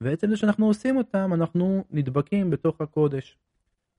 ועצם 0.00 0.30
זה 0.30 0.36
שאנחנו 0.36 0.66
עושים 0.66 0.96
אותם, 0.96 1.30
אנחנו 1.34 1.84
נדבקים 1.90 2.50
בתוך 2.50 2.80
הקודש. 2.80 3.38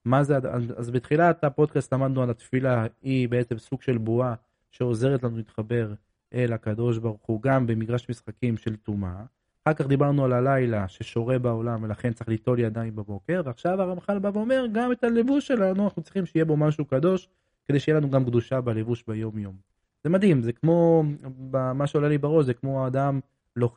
מה 0.06 0.24
זה, 0.24 0.38
אז 0.78 0.90
בתחילת 0.90 1.44
הפודקאסט 1.44 1.94
למדנו 1.94 2.24
על 2.24 2.30
התפילה, 2.30 2.86
היא 3.02 3.30
בעצם 3.30 3.58
סוג 3.58 3.82
של 3.82 3.98
בועה 3.98 4.36
שעוזרת 4.72 5.24
לנו 5.24 5.38
להתחבר 5.38 5.94
אל 6.34 6.54
הקדוש 6.54 6.98
ברוך 6.98 7.22
הוא, 7.26 7.42
גם 7.42 7.68
במגרש 7.68 8.10
משחקים 8.10 8.58
של 8.58 8.76
טומאה. 8.76 9.24
אחר 9.72 9.84
כך 9.84 9.88
דיברנו 9.88 10.26
על 10.26 10.34
הלילה 10.34 10.88
ששורה 10.88 11.40
בעולם 11.40 11.84
ולכן 11.84 12.14
צריך 12.14 12.30
ליטול 12.30 12.60
ידיים 12.60 12.96
בבוקר, 12.96 13.42
ועכשיו 13.46 13.82
הרמח"ל 13.82 14.20
בא 14.20 14.32
ואומר, 14.34 14.66
גם 14.72 14.92
את 14.92 15.04
הלבוש 15.04 15.48
שלנו 15.48 15.84
אנחנו 15.84 16.02
צריכים 16.02 16.26
שיהיה 16.26 16.46
בו 16.46 16.58
משהו 16.58 16.86
קדוש, 16.86 17.30
כדי 17.66 17.80
שיהיה 17.80 17.98
לנו 17.98 18.10
גם 18.10 18.26
קדושה 18.26 18.62
בלבוש 18.62 19.04
ביום 19.08 19.38
יום. 19.38 19.56
זה 20.04 20.10
מדהים, 20.10 20.42
זה 20.42 20.54
כמו, 20.54 21.04
מה 21.52 21.88
שעולה 21.88 22.10
לי 22.10 22.18
בראש, 22.18 22.46
זה 22.46 22.54
כמו 22.54 22.88
אדם, 22.88 23.20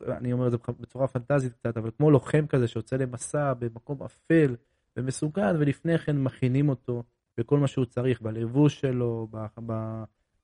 אני 0.07 0.33
אומר 0.33 0.47
את 0.47 0.51
זה 0.51 0.57
בצורה 0.79 1.07
פנטזית 1.07 1.53
קצת, 1.53 1.77
אבל 1.77 1.89
כמו 1.97 2.11
לוחם 2.11 2.47
כזה 2.47 2.67
שיוצא 2.67 2.95
למסע 2.95 3.53
במקום 3.53 4.03
אפל 4.03 4.55
ומסוכן, 4.97 5.55
ולפני 5.59 5.97
כן 5.97 6.17
מכינים 6.17 6.69
אותו 6.69 7.03
בכל 7.37 7.57
מה 7.57 7.67
שהוא 7.67 7.85
צריך, 7.85 8.21
בלבוש 8.21 8.79
שלו, 8.81 9.27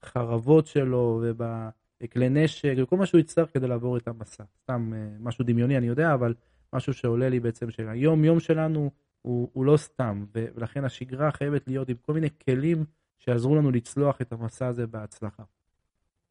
בחרבות 0.01 0.67
שלו 0.67 1.21
ובכלי 2.01 2.29
נשק, 2.29 2.73
וכל 2.77 2.97
מה 2.97 3.05
שהוא 3.05 3.19
יצטרך 3.19 3.53
כדי 3.53 3.67
לעבור 3.67 3.97
את 3.97 4.07
המסע. 4.07 4.43
סתם 4.63 4.93
אה, 4.95 5.07
משהו 5.19 5.45
דמיוני, 5.45 5.77
אני 5.77 5.87
יודע, 5.87 6.13
אבל 6.13 6.33
משהו 6.73 6.93
שעולה 6.93 7.29
לי 7.29 7.39
בעצם, 7.39 7.71
שהיום 7.71 8.23
יום 8.23 8.39
שלנו 8.39 8.91
הוא, 9.21 9.49
הוא 9.53 9.65
לא 9.65 9.77
סתם, 9.77 10.25
ולכן 10.33 10.85
השגרה 10.85 11.31
חייבת 11.31 11.67
להיות 11.67 11.89
עם 11.89 11.95
כל 12.01 12.13
מיני 12.13 12.27
כלים 12.45 12.85
שיעזרו 13.17 13.55
לנו 13.55 13.71
לצלוח 13.71 14.21
את 14.21 14.31
המסע 14.31 14.67
הזה 14.67 14.87
בהצלחה. 14.87 15.43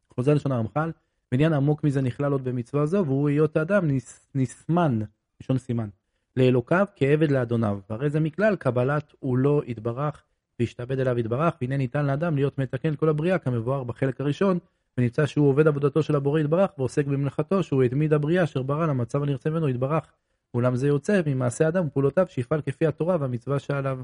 חוזר 0.09 0.33
לשון 0.33 0.51
הרמח"ל, 0.51 0.91
ועניין 1.31 1.53
עמוק 1.53 1.83
מזה 1.83 2.01
נכלל 2.01 2.31
עוד 2.31 2.43
במצווה 2.43 2.85
זו, 2.85 3.05
והוא 3.05 3.29
היות 3.29 3.57
האדם 3.57 3.87
נסמן, 4.35 4.99
לשון 5.41 5.57
סימן, 5.57 5.89
לאלוקיו 6.37 6.85
כעבד 6.95 7.31
לאדוניו. 7.31 7.79
והרי 7.89 8.09
זה 8.09 8.19
מכלל 8.19 8.55
קבלת 8.55 9.13
הוא 9.19 9.37
לא 9.37 9.61
יתברך, 9.65 10.23
והשתעבד 10.59 10.99
אליו 10.99 11.19
יתברך, 11.19 11.53
והנה 11.61 11.77
ניתן 11.77 12.05
לאדם 12.05 12.35
להיות 12.35 12.57
מתקן 12.57 12.95
כל 12.95 13.09
הבריאה, 13.09 13.37
כמבואר 13.37 13.83
בחלק 13.83 14.21
הראשון, 14.21 14.59
ונמצא 14.99 15.25
שהוא 15.25 15.49
עובד 15.49 15.67
עבודתו 15.67 16.03
של 16.03 16.15
הבורא 16.15 16.39
יתברך, 16.39 16.69
ועוסק 16.77 17.05
במלאכתו, 17.05 17.63
שהוא 17.63 17.83
התמיד 17.83 18.13
הבריאה 18.13 18.43
אשר 18.43 18.63
ברא 18.63 18.85
למצב 18.85 19.23
הנרצה 19.23 19.49
ממנו 19.49 19.69
יתברך. 19.69 20.13
אולם 20.53 20.75
זה 20.75 20.87
יוצא 20.87 21.21
ממעשה 21.25 21.67
אדם 21.67 21.87
ופעולותיו 21.87 22.25
שיפעל 22.29 22.61
כפי 22.61 22.87
התורה 22.87 23.17
והמצווה 23.19 23.59
שעליו. 23.59 23.99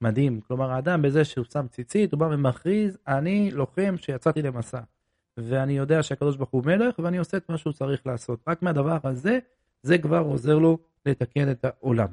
מדהים. 0.00 0.40
כלומר, 0.40 0.70
האדם 0.70 1.02
בזה 1.02 1.24
שהוא 1.24 1.44
שם 1.52 1.66
ציצית, 1.70 2.12
הוא 2.12 2.20
בא 2.20 2.24
ומכריז, 2.24 2.98
אני 3.08 3.50
לוחם 3.50 3.94
שיצאתי 3.96 4.42
למסע. 4.42 4.80
ואני 5.36 5.72
יודע 5.72 6.02
שהקדוש 6.02 6.36
ברוך 6.36 6.50
הוא 6.50 6.64
מלך, 6.64 6.98
ואני 6.98 7.18
עושה 7.18 7.36
את 7.36 7.48
מה 7.48 7.58
שהוא 7.58 7.72
צריך 7.72 8.06
לעשות. 8.06 8.40
רק 8.48 8.62
מהדבר 8.62 8.98
הזה, 9.04 9.38
זה 9.82 9.98
כבר 9.98 10.18
עוזר 10.18 10.58
לו 10.58 10.78
לתקן 11.06 11.50
את 11.50 11.64
העולם. 11.64 12.08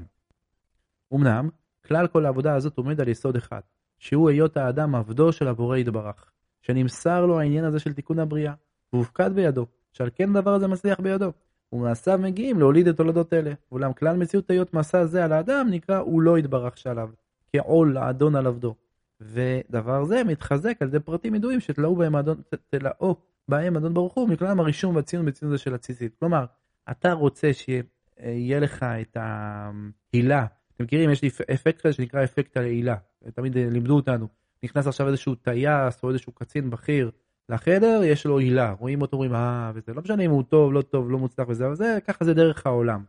אמנם, 1.13 1.50
כלל 1.88 2.08
כל 2.08 2.26
העבודה 2.26 2.56
הזאת 2.56 2.78
עומד 2.78 3.02
על 3.02 3.08
יסוד 3.08 3.36
אחד, 3.36 3.62
שהוא 4.00 4.30
היות 4.30 4.58
האדם 4.58 4.96
עבדו 4.96 5.32
של 5.32 5.48
הבורא 5.48 5.78
יתברך, 5.78 6.32
שנמסר 6.63 7.26
לו 7.26 7.39
העניין 7.39 7.65
הזה 7.65 7.80
של 7.80 7.93
תיקון 7.93 8.19
הבריאה, 8.19 8.54
והופקד 8.93 9.32
בידו, 9.34 9.65
שעל 9.91 10.10
כן 10.15 10.36
הדבר 10.36 10.54
הזה 10.54 10.67
מצליח 10.67 10.99
בידו, 10.99 11.32
ומעשיו 11.73 12.19
מגיעים 12.21 12.60
להוליד 12.60 12.88
את 12.88 12.97
תולדות 12.97 13.34
אלה. 13.34 13.54
אולם 13.71 13.93
כלל 13.93 14.17
מציאות 14.17 14.49
היות 14.49 14.73
מסע 14.73 15.06
זה 15.06 15.26
על 15.26 15.32
האדם 15.32 15.67
נקרא 15.71 15.97
הוא 15.97 16.21
לא 16.21 16.38
יתברך 16.38 16.78
שעליו, 16.78 17.10
כעול 17.54 17.97
האדון 17.97 18.36
על 18.36 18.47
עבדו. 18.47 18.76
ודבר 19.21 20.06
זה 20.06 20.23
מתחזק 20.23 20.82
על 20.82 20.88
ידי 20.88 20.99
פרטים 20.99 21.36
ידועים 21.36 21.60
שתלאו 21.60 21.95
בהם 21.95 22.15
אדון, 22.15 22.41
תלאו 22.69 23.15
בהם 23.49 23.78
אדון 23.78 23.93
ברוך 23.93 24.13
הוא, 24.13 24.30
מכללם 24.30 24.60
הרישום 24.60 24.95
והציון 24.95 25.26
בציון 25.26 25.52
זה 25.52 25.58
של 25.58 25.73
הציצית. 25.73 26.15
כלומר, 26.19 26.45
אתה 26.91 27.13
רוצה 27.13 27.54
שיהיה 27.54 28.60
לך 28.60 28.84
את 28.84 29.17
ההילה, 29.19 30.45
אתם 30.76 30.84
מכירים, 30.84 31.10
יש 31.10 31.21
לי 31.21 31.30
אפקט 31.54 31.82
כזה 31.82 31.93
שנקרא 31.93 32.23
אפקט 32.23 32.58
ההילה, 32.58 32.95
תמיד 33.34 33.58
לימדו 33.58 33.95
אותנו. 33.95 34.42
נכנס 34.63 34.88
עכשיו 34.88 35.08
איזשהו 35.08 35.36
טייס 35.36 36.04
או 36.04 36.10
איזשהו 36.10 36.32
קצין 36.32 36.69
בכיר 36.69 37.12
לחדר, 37.49 38.02
יש 38.04 38.26
לו 38.26 38.39
הילה, 38.39 38.76
רואים 38.80 39.02
אותו, 39.02 39.17
אומרים, 39.17 39.36
אה, 39.36 39.71
וזה 39.76 39.93
לא 39.93 40.02
משנה 40.02 40.23
אם 40.23 40.32
הוא 40.32 40.43
טוב, 40.43 40.73
לא 40.73 40.82
טוב, 40.82 41.12
לא 41.12 41.17
מוצלח 41.17 41.47
וזה, 41.49 41.65
אבל 41.65 41.76
זה, 41.76 41.97
ככה 42.08 42.26
זה 42.26 42.34
דרך 42.34 42.65
העולם. 42.65 43.04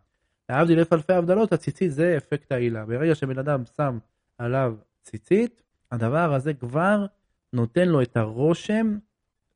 להבדיל 0.49 0.79
אלף 0.79 0.93
אלפי 0.93 1.13
הבדלות, 1.13 1.53
הציצית 1.53 1.93
זה 1.93 2.17
אפקט 2.17 2.53
ההילה. 2.53 2.87
ברגע 2.87 3.15
שבן 3.15 3.39
אדם 3.39 3.63
שם 3.77 3.99
עליו 4.39 4.75
ציצית, 5.03 5.63
הדבר 5.93 6.35
הזה 6.35 6.55
כבר 6.55 7.07
נותן 7.53 7.89
לו 7.89 8.03
את 8.03 8.17
הרושם 8.17 8.97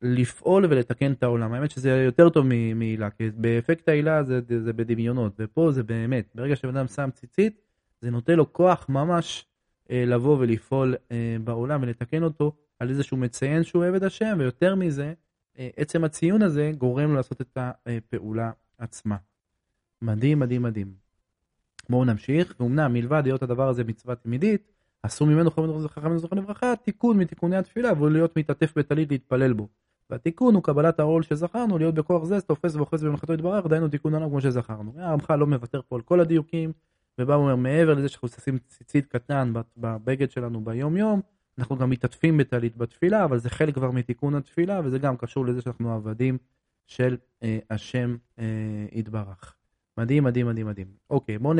לפעול 0.02 0.66
ולתקן 0.70 1.12
את 1.12 1.22
העולם. 1.22 1.52
האמת 1.52 1.70
שזה 1.70 1.90
יותר 1.90 2.28
טוב 2.28 2.46
מהילה, 2.74 3.11
כי 3.11 3.30
באפקט 3.34 3.88
ההילה 3.88 4.22
זה, 4.22 4.40
זה, 4.64 4.72
בדמיונות, 4.72 5.32
ופה 5.38 5.72
זה 5.72 5.82
באמת, 5.82 6.32
ברגע 6.34 6.56
שבן 6.56 6.76
אדם 6.76 6.87
שם 6.87 7.11
ציצית, 7.14 7.61
זה 8.00 8.11
נותן 8.11 8.37
לו 8.37 8.52
כוח 8.52 8.87
ממש 8.88 9.46
לבוא 9.90 10.37
ולפעול 10.40 10.94
אה, 11.12 11.37
בעולם 11.44 11.83
ולתקן 11.83 12.22
אותו 12.22 12.53
על 12.79 12.90
איזה 12.90 13.03
שהוא 13.03 13.18
מציין 13.18 13.62
שהוא 13.62 13.85
עבד 13.85 14.05
השם, 14.05 14.37
ויותר 14.38 14.74
מזה, 14.74 15.14
אה, 15.59 15.68
עצם 15.77 16.05
הציון 16.05 16.42
הזה 16.42 16.72
גורם 16.79 17.11
לו 17.11 17.14
לעשות 17.14 17.40
את 17.40 17.59
הפעולה 17.87 18.51
עצמה. 18.79 19.16
מדהים, 20.03 20.38
מדהים, 20.38 20.62
מדהים. 20.62 20.92
בואו 21.88 22.05
נמשיך, 22.05 22.55
ואומנם 22.61 22.92
מלבד 22.92 23.22
היות 23.24 23.42
הדבר 23.42 23.68
הזה 23.68 23.85
מצווה 23.85 24.14
תמידית, 24.14 24.72
עשו 25.03 25.27
ממנו 25.27 25.51
חכמים 25.88 26.18
זוכרים 26.18 26.42
לברכה 26.42 26.77
תיקון 26.77 27.18
מתיקוני 27.18 27.57
התפילה 27.57 27.92
והוא 27.92 28.11
להיות 28.11 28.38
מתעטף 28.38 28.79
בטלית 28.79 29.11
להתפלל 29.11 29.53
בו. 29.53 29.68
והתיקון 30.11 30.55
הוא 30.55 30.62
קבלת 30.62 31.01
העול 31.01 31.22
שזכרנו 31.22 31.79
להיות 31.79 31.94
בכוח 31.94 32.24
זה 32.24 32.40
תופס 32.40 32.74
ואוחז 32.74 33.05
במלאכתו 33.05 33.33
יתברך 33.33 33.66
דהיינו 33.66 33.88
תיקון 33.88 34.14
עולם 34.14 34.29
כמו 34.29 34.40
שזכרנו. 34.40 34.92
הרמח"ל 34.96 35.37
לא 35.37 35.46
מוותר 35.46 35.81
פה 35.88 35.96
על 35.96 36.03
כל 36.03 36.20
הדיוקים 36.20 36.72
ובא 37.18 37.33
ואומר 37.33 37.57
מעבר 37.57 37.94
לזה 37.94 38.09
שאנחנו 38.09 38.28
עושים 38.37 38.59
ציצית 38.59 39.07
קטן 39.07 39.52
בבגד 39.76 40.31
שלנו 40.31 40.64
ביום 40.64 40.96
יום 40.96 41.20
אנחנו 41.59 41.76
גם 41.76 41.90
מתעטפים 41.90 42.38
בטלית 42.38 42.76
בתפילה 42.76 43.24
אבל 43.24 43.38
זה 43.38 43.50
חלק 43.50 43.74
כבר 43.74 43.90
מתיקון 43.90 44.35
התפילה 44.35 44.81
וזה 44.85 44.98
גם 44.98 45.16
קשור 45.16 45.46
לזה 45.46 45.62
שאנחנו 45.62 45.94
עבדים 45.94 46.38
של 46.88 47.16
אה, 47.42 47.59
השם 47.70 48.16
אה, 48.38 48.44
יתברך. 48.92 49.54
מדהים, 49.98 50.24
מדהים, 50.24 50.46
מדהים, 50.46 50.66
מדהים. 50.66 50.87
אוקיי, 51.11 51.38
בואו 51.38 51.54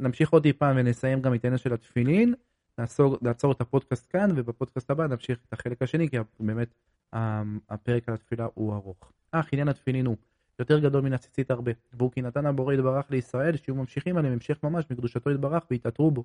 נמשיך 0.00 0.30
עוד 0.30 0.42
טיפה 0.42 0.72
ונסיים 0.76 1.20
גם 1.22 1.34
את 1.34 1.44
העניין 1.44 1.58
של 1.58 1.72
התפילין. 1.72 2.34
נעצור, 2.78 3.18
נעצור 3.22 3.52
את 3.52 3.60
הפודקאסט 3.60 4.06
כאן, 4.10 4.30
ובפודקאסט 4.36 4.90
הבא 4.90 5.06
נמשיך 5.06 5.38
את 5.48 5.52
החלק 5.52 5.82
השני, 5.82 6.08
כי 6.08 6.16
באמת 6.40 6.74
הפרק 7.68 8.08
על 8.08 8.14
התפילה 8.14 8.46
הוא 8.54 8.74
ארוך. 8.74 9.12
אך 9.32 9.48
עניין 9.52 9.68
התפילין 9.68 10.06
הוא 10.06 10.16
יותר 10.60 10.78
גדול 10.78 11.02
מן 11.02 11.12
הציצית 11.12 11.50
הרבה, 11.50 11.72
והוא 11.92 12.10
כי 12.12 12.22
נתן 12.22 12.46
הבורא 12.46 12.74
יתברך 12.74 13.10
לישראל, 13.10 13.56
שיהיו 13.56 13.74
ממשיכים 13.74 14.16
עליהם 14.16 14.34
המשך 14.34 14.58
ממש 14.62 14.84
מקדושתו 14.90 15.30
יתברך 15.30 15.62
ויתעטרו 15.70 16.10
בו, 16.10 16.24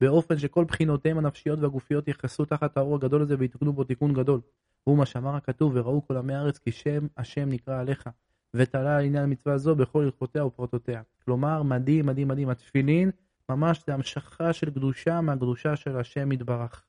באופן 0.00 0.38
שכל 0.38 0.64
בחינותיהם 0.64 1.18
הנפשיות 1.18 1.58
והגופיות 1.58 2.08
יכסו 2.08 2.44
תחת 2.44 2.76
האור 2.76 2.94
הגדול 2.94 3.22
הזה 3.22 3.34
ויתקנו 3.38 3.72
בו 3.72 3.84
תיקון 3.84 4.12
גדול. 4.12 4.40
הוא 4.84 4.98
מה 4.98 5.06
שאמר 5.06 5.36
הכתוב, 5.36 5.72
וראו 5.74 6.06
כל 6.06 6.16
עמי 6.16 6.34
הארץ 6.34 6.58
כי 6.58 6.72
שם 6.72 7.06
השם 7.16 7.48
נקרא 7.48 7.80
עליך, 7.80 8.08
ותלה 8.54 8.96
על 8.96 9.04
עניין 9.04 9.30
מצווה 9.30 9.58
זו 9.58 9.74
בכל 9.74 10.02
הלכותיה 10.02 10.44
ופרוטותיה. 10.44 11.02
כלומר, 11.24 11.62
מדהים, 11.62 12.06
מדהים, 12.06 12.28
מדהים, 12.28 12.48
התפילין 12.48 13.10
ממש 13.48 13.82
זה 13.86 13.94
המשכה 13.94 14.52
של 14.52 14.70
קדושה 14.70 15.20
מהקדושה 15.20 15.76
של 15.76 15.96
השם 15.96 16.32
יתברך. 16.32 16.84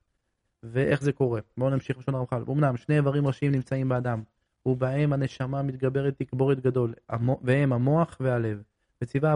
ואיך 0.64 1.02
זה 1.02 1.12
קורה? 1.12 1.40
בואו 1.58 1.70
נמשיך 1.70 1.98
לשון 1.98 2.16
הרמח"ל. 2.16 2.44
אמנם 2.50 2.78
שני 2.78 2.96
איברים 2.96 3.28
ראשיים 3.28 3.52
נמצאים 3.52 3.90
באדם, 3.90 4.24
ובהם 4.68 5.14
הנשמה 5.14 5.62
מתגברת 5.62 6.14
תקבורת 6.18 6.60
גדול, 6.60 6.94
והם 7.42 7.74
המוח 7.74 8.18
והלב. 8.20 8.64
וציווה 9.02 9.36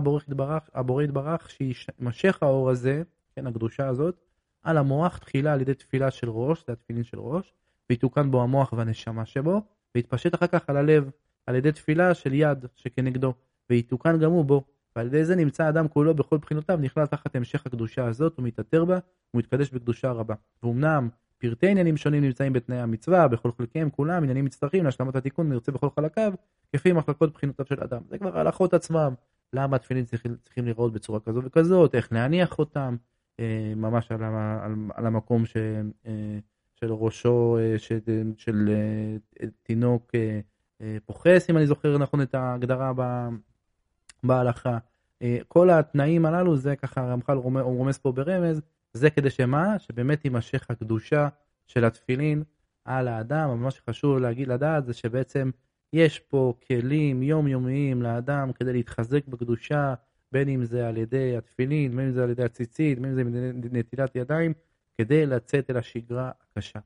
הבורא 0.73 1.03
יתברך 1.03 1.49
שימשך 1.49 2.43
האור 2.43 2.69
הזה, 2.69 3.03
כן, 3.35 3.47
הקדושה 3.47 3.87
הזאת, 3.87 4.15
על 4.63 4.77
המוח 4.77 5.17
תחילה 5.17 5.53
על 5.53 5.61
ידי 5.61 5.73
תפילה 5.73 6.11
של 6.11 6.29
ראש, 6.29 6.63
זה 6.67 6.73
התפילין 6.73 7.03
של 7.03 7.19
ראש, 7.19 7.53
ויתוקן 7.89 8.31
בו 8.31 8.43
המוח 8.43 8.73
והנשמה 8.73 9.25
שבו, 9.25 9.61
ויתפשט 9.95 10.35
אחר 10.35 10.47
כך 10.47 10.69
על 10.69 10.77
הלב, 10.77 11.09
על 11.45 11.55
ידי 11.55 11.71
תפילה 11.71 12.13
של 12.13 12.33
יד 12.33 12.65
שכנגדו, 12.75 13.33
ויתוקן 13.69 14.19
גם 14.19 14.31
הוא 14.31 14.45
בו, 14.45 14.63
ועל 14.95 15.07
ידי 15.07 15.25
זה 15.25 15.35
נמצא 15.35 15.63
האדם 15.63 15.87
כולו 15.87 16.13
בכל 16.15 16.37
בחינותיו 16.37 16.77
נכלל 16.77 17.05
תחת 17.05 17.35
המשך 17.35 17.65
הקדושה 17.65 18.05
הזאת 18.05 18.39
ומתעטר 18.39 18.85
בה 18.85 18.99
ומתקדש 19.33 19.69
בקדושה 19.69 20.11
רבה. 20.11 20.35
ואומנם 20.63 21.09
פרטי 21.41 21.67
עניינים 21.67 21.97
שונים 21.97 22.23
נמצאים 22.23 22.53
בתנאי 22.53 22.79
המצווה, 22.79 23.27
בכל 23.27 23.51
חלקיהם 23.51 23.89
כולם 23.89 24.23
עניינים 24.23 24.45
מצטרכים 24.45 24.85
להשלמת 24.85 25.15
התיקון 25.15 25.49
נרצה 25.49 25.71
בכל 25.71 25.89
חלקיו, 25.95 26.33
כפי 26.73 26.93
מחלקות 26.93 27.33
בחינותיו 27.33 27.65
של 27.65 27.83
אדם. 27.83 28.01
זה 28.09 28.17
כבר 28.17 28.37
ההלכות 28.37 28.73
עצמם, 28.73 29.13
למה 29.53 29.75
התפילין 29.75 30.05
צריכים, 30.05 30.35
צריכים 30.43 30.65
לראות 30.65 30.93
בצורה 30.93 31.19
כזו 31.19 31.41
וכזאת, 31.43 31.95
איך 31.95 32.13
להניח 32.13 32.59
אותם, 32.59 32.95
אה, 33.39 33.73
ממש 33.75 34.11
על, 34.11 34.23
על, 34.23 34.75
על 34.93 35.05
המקום 35.05 35.45
ש, 35.45 35.57
אה, 36.05 36.39
של 36.75 36.93
ראשו 36.93 37.57
אה, 37.59 37.79
של, 37.79 37.99
של 38.37 38.69
תינוק 39.63 40.11
פוחס, 41.05 41.49
אם 41.49 41.57
אני 41.57 41.67
זוכר 41.67 41.97
נכון 41.97 42.21
את 42.21 42.35
ההגדרה 42.35 42.91
בהלכה. 44.23 44.77
כל 45.47 45.69
התנאים 45.69 46.25
הללו, 46.25 46.57
זה 46.57 46.75
ככה 46.75 47.01
הרמח"ל 47.01 47.37
רומז 47.37 47.97
פה 47.97 48.11
ברמז, 48.11 48.61
זה 48.93 49.09
כדי 49.09 49.29
שמה? 49.29 49.79
שבאמת 49.79 50.25
יימשך 50.25 50.65
הקדושה 50.69 51.27
של 51.67 51.85
התפילין 51.85 52.43
על 52.85 53.07
האדם, 53.07 53.63
מה 53.63 53.71
שחשוב 53.71 54.17
להגיד 54.17 54.47
לדעת 54.47 54.85
זה 54.85 54.93
שבעצם 54.93 55.51
יש 55.93 56.19
פה 56.19 56.53
כלים 56.67 57.23
יומיומיים 57.23 58.01
לאדם 58.01 58.51
כדי 58.53 58.73
להתחזק 58.73 59.27
בקדושה, 59.27 59.93
בין 60.31 60.49
אם 60.49 60.65
זה 60.65 60.87
על 60.87 60.97
ידי 60.97 61.37
התפילין, 61.37 61.95
בין 61.95 62.05
אם 62.05 62.11
זה 62.11 62.23
על 62.23 62.29
ידי 62.29 62.43
הציצית, 62.43 62.99
בין 62.99 63.19
אם 63.19 63.31
זה 63.31 63.51
נטילת 63.71 64.15
ידיים, 64.15 64.53
כדי 64.97 65.25
לצאת 65.25 65.69
אל 65.69 65.77
השגרה 65.77 66.31
הקשה. 66.41 66.79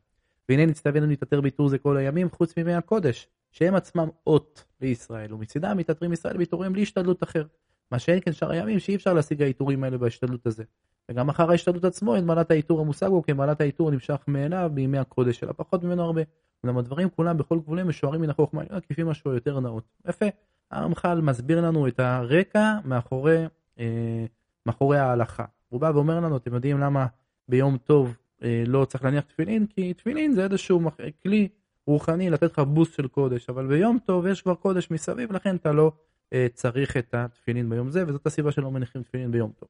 והנה 0.50 0.66
נצטווינו 0.66 1.08
להתעטר 1.08 1.42
בעיטור 1.42 1.70
זה 1.70 1.78
כל 1.78 1.98
הימים, 1.98 2.30
חוץ 2.30 2.58
מימי 2.58 2.74
הקודש, 2.74 3.28
שהם 3.52 3.76
עצמם 3.76 4.10
אות 4.28 4.64
לישראל, 4.82 5.34
ומצידם 5.34 5.78
מתעטרים 5.78 6.14
ישראל 6.14 6.38
בעיטורים 6.38 6.74
בלי 6.74 6.82
השתדלות 6.82 7.24
אחר. 7.24 7.46
מה 7.92 8.00
שאין 8.00 8.20
כן 8.20 8.32
שאר 8.34 8.52
הימים 8.52 8.80
שאי 8.80 8.96
אפשר 8.96 9.14
להשיג 9.14 9.42
העיטורים 9.42 9.84
האלה 9.84 9.98
בהשתדלות 9.98 10.48
הזה. 10.48 10.64
וגם 11.12 11.30
אחר 11.30 11.52
ההשתדלות 11.52 11.86
עצמו 11.86 12.16
אין 12.16 12.26
מעלת 12.26 12.52
העיטור 12.52 12.82
המושג 12.82 13.08
בו, 13.08 13.24
כי 13.24 13.34
מעלת 13.34 13.62
העיטור 13.62 13.92
נמשך 13.92 14.24
מאליו 14.28 14.72
בימי 14.74 14.98
הקודש 14.98 15.40
שלה, 15.40 15.54
פחות 15.54 15.84
ממנו 15.84 16.04
הרבה. 16.04 16.22
אולם 16.64 16.78
הדברים 16.78 17.10
כולם 17.10 17.38
בכל 17.38 17.60
גבולים 17.60 17.88
משוערים 17.88 18.22
מן 18.22 18.30
החוכמה 18.30 18.62
כפי 18.90 19.04
משהו 19.04 19.34
יותר 19.34 19.60
נאות. 19.60 19.84
יפה. 20.08 20.26
הרמח"ל 20.72 21.22
מסביר 21.22 21.62
לנו 21.62 21.88
את 21.88 22.00
הרקע 22.00 22.78
מאחורי, 22.86 23.46
אה, 23.80 24.26
מאחורי 24.66 24.98
ההלכה. 24.98 25.46
הוא 25.70 25.82
בא 25.82 25.92
ואומר 25.96 26.20
לנו, 26.20 26.38
אתם 26.38 26.54
יודעים 26.54 26.80
למה 26.80 27.06
ביום 27.50 27.78
טוב 27.78 28.18
אה, 28.44 28.64
לא 28.68 28.86
צריך 28.86 29.04
להניח 29.04 29.24
תפילין? 29.24 29.66
כי 29.66 29.94
תפילין 29.94 30.34
זה 30.34 30.44
איזשהו 30.44 30.82
כלי 31.24 31.48
רוחני 31.88 32.30
לתת 32.30 32.52
לך 32.52 32.60
בוסט 32.60 32.94
של 32.94 33.08
קודש, 33.08 33.50
אבל 33.50 33.68
ביום 33.68 33.98
טוב 34.06 34.28
יש 34.28 34.42
כבר 34.42 34.56
קודש 34.56 34.92
מסביב, 34.92 35.32
לכן 35.32 35.56
אתה 35.56 35.72
לא 35.72 35.92
אה, 36.34 36.48
צריך 36.54 36.98
את 36.98 37.14
התפילין 37.14 37.70
ביום 37.70 37.90
זה, 37.90 38.04
וזאת 38.08 38.26
הסיבה 38.26 38.52
שלא 38.52 38.72
מניחים 38.72 39.04
תפילין 39.04 39.32
ביום 39.32 39.52
טוב. 39.60 39.70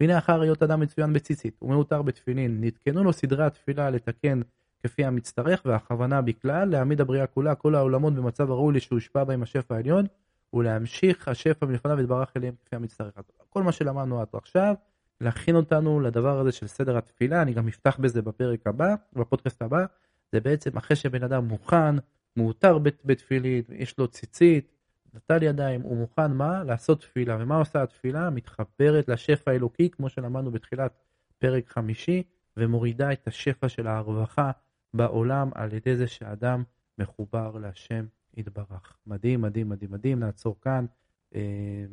והנה 0.00 0.18
אחר 0.18 0.40
היות 0.40 0.62
אדם 0.62 0.80
מצוין 0.80 1.12
בציצית 1.12 1.62
ומעוטר 1.62 2.02
בתפילין, 2.02 2.58
נתקנו 2.60 3.04
לו 3.04 3.12
סדרי 3.12 3.44
התפילה 3.44 3.90
לתקן 3.90 4.40
כפי 4.82 5.04
המצטרך 5.04 5.62
והכוונה 5.64 6.22
בכלל, 6.22 6.68
להעמיד 6.68 7.00
הבריאה 7.00 7.26
כולה, 7.26 7.54
כל 7.54 7.74
העולמות 7.74 8.14
במצב 8.14 8.50
הראוי 8.50 8.80
שהושפע 8.80 9.24
בהם 9.24 9.42
השפע 9.42 9.74
העליון, 9.74 10.06
ולהמשיך 10.54 11.28
השפע 11.28 11.66
מלפניו 11.66 12.00
יתברך 12.00 12.32
אליהם 12.36 12.54
כפי 12.64 12.76
המצטרך. 12.76 13.12
כל 13.50 13.62
מה 13.62 13.72
שלמדנו 13.72 14.20
עד 14.20 14.28
עכשיו, 14.32 14.74
להכין 15.20 15.56
אותנו 15.56 16.00
לדבר 16.00 16.38
הזה 16.38 16.52
של 16.52 16.66
סדר 16.66 16.96
התפילה, 16.96 17.42
אני 17.42 17.52
גם 17.52 17.68
אפתח 17.68 17.96
בזה 18.00 18.22
בפרק 18.22 18.66
הבא, 18.66 18.94
בפודקאסט 19.12 19.62
הבא, 19.62 19.84
זה 20.32 20.40
בעצם 20.40 20.76
אחרי 20.76 20.96
שבן 20.96 21.22
אדם 21.22 21.44
מוכן, 21.44 21.96
מעוטר 22.36 22.78
בתפילין, 22.78 23.62
יש 23.68 23.98
לו 23.98 24.08
ציצית, 24.08 24.73
נטל 25.14 25.42
ידיים, 25.42 25.80
הוא 25.80 25.96
מוכן 25.96 26.32
מה? 26.32 26.64
לעשות 26.64 27.00
תפילה. 27.00 27.36
ומה 27.40 27.56
עושה 27.56 27.82
התפילה? 27.82 28.30
מתחברת 28.30 29.08
לשפע 29.08 29.50
האלוקי, 29.50 29.90
כמו 29.90 30.08
שלמדנו 30.08 30.50
בתחילת 30.50 30.98
פרק 31.38 31.68
חמישי, 31.68 32.22
ומורידה 32.56 33.12
את 33.12 33.26
השפע 33.26 33.68
של 33.68 33.86
הרווחה 33.86 34.50
בעולם 34.94 35.50
על 35.54 35.72
ידי 35.72 35.96
זה 35.96 36.06
שאדם 36.06 36.62
מחובר 36.98 37.58
להשם 37.58 38.06
יתברך. 38.36 38.98
מדהים, 39.06 39.40
מדהים, 39.40 39.68
מדהים, 39.68 39.90
מדהים. 39.90 40.20
נעצור 40.20 40.60
כאן 40.60 40.86
אה, 41.34 41.84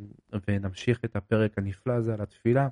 ונמשיך 0.47 1.05
את 1.05 1.15
הפרק 1.15 1.57
הנפלא 1.57 1.93
הזה 1.93 2.13
על 2.13 2.21
התפילה 2.21 2.69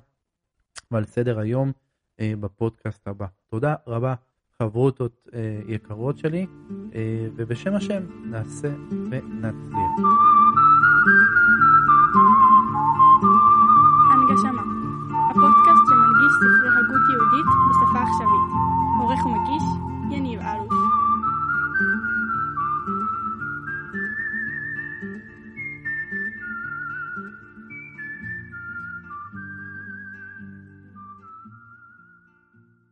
ועל 0.90 1.04
סדר 1.04 1.38
היום 1.38 1.72
אה, 2.20 2.32
בפודקאסט 2.40 3.08
הבא. 3.08 3.26
תודה 3.46 3.74
רבה. 3.86 4.14
חברותות 4.60 5.28
אה, 5.34 5.60
יקרות 5.68 6.18
שלי, 6.18 6.46
אה, 6.94 7.26
ובשם 7.36 7.74
השם 7.74 8.02
נעשה 8.24 8.68
ונצליח. 9.10 9.92
הנגשמה, 14.12 14.62
הפודקאסט 15.30 15.84
שמנגיש 15.88 16.32
ספרי 16.40 16.70
הגות 16.78 17.04
יהודית 17.12 17.46
בשפה 17.70 18.02
עכשווית. 18.02 18.50
עורך 19.00 19.26
ומגיש 19.26 19.62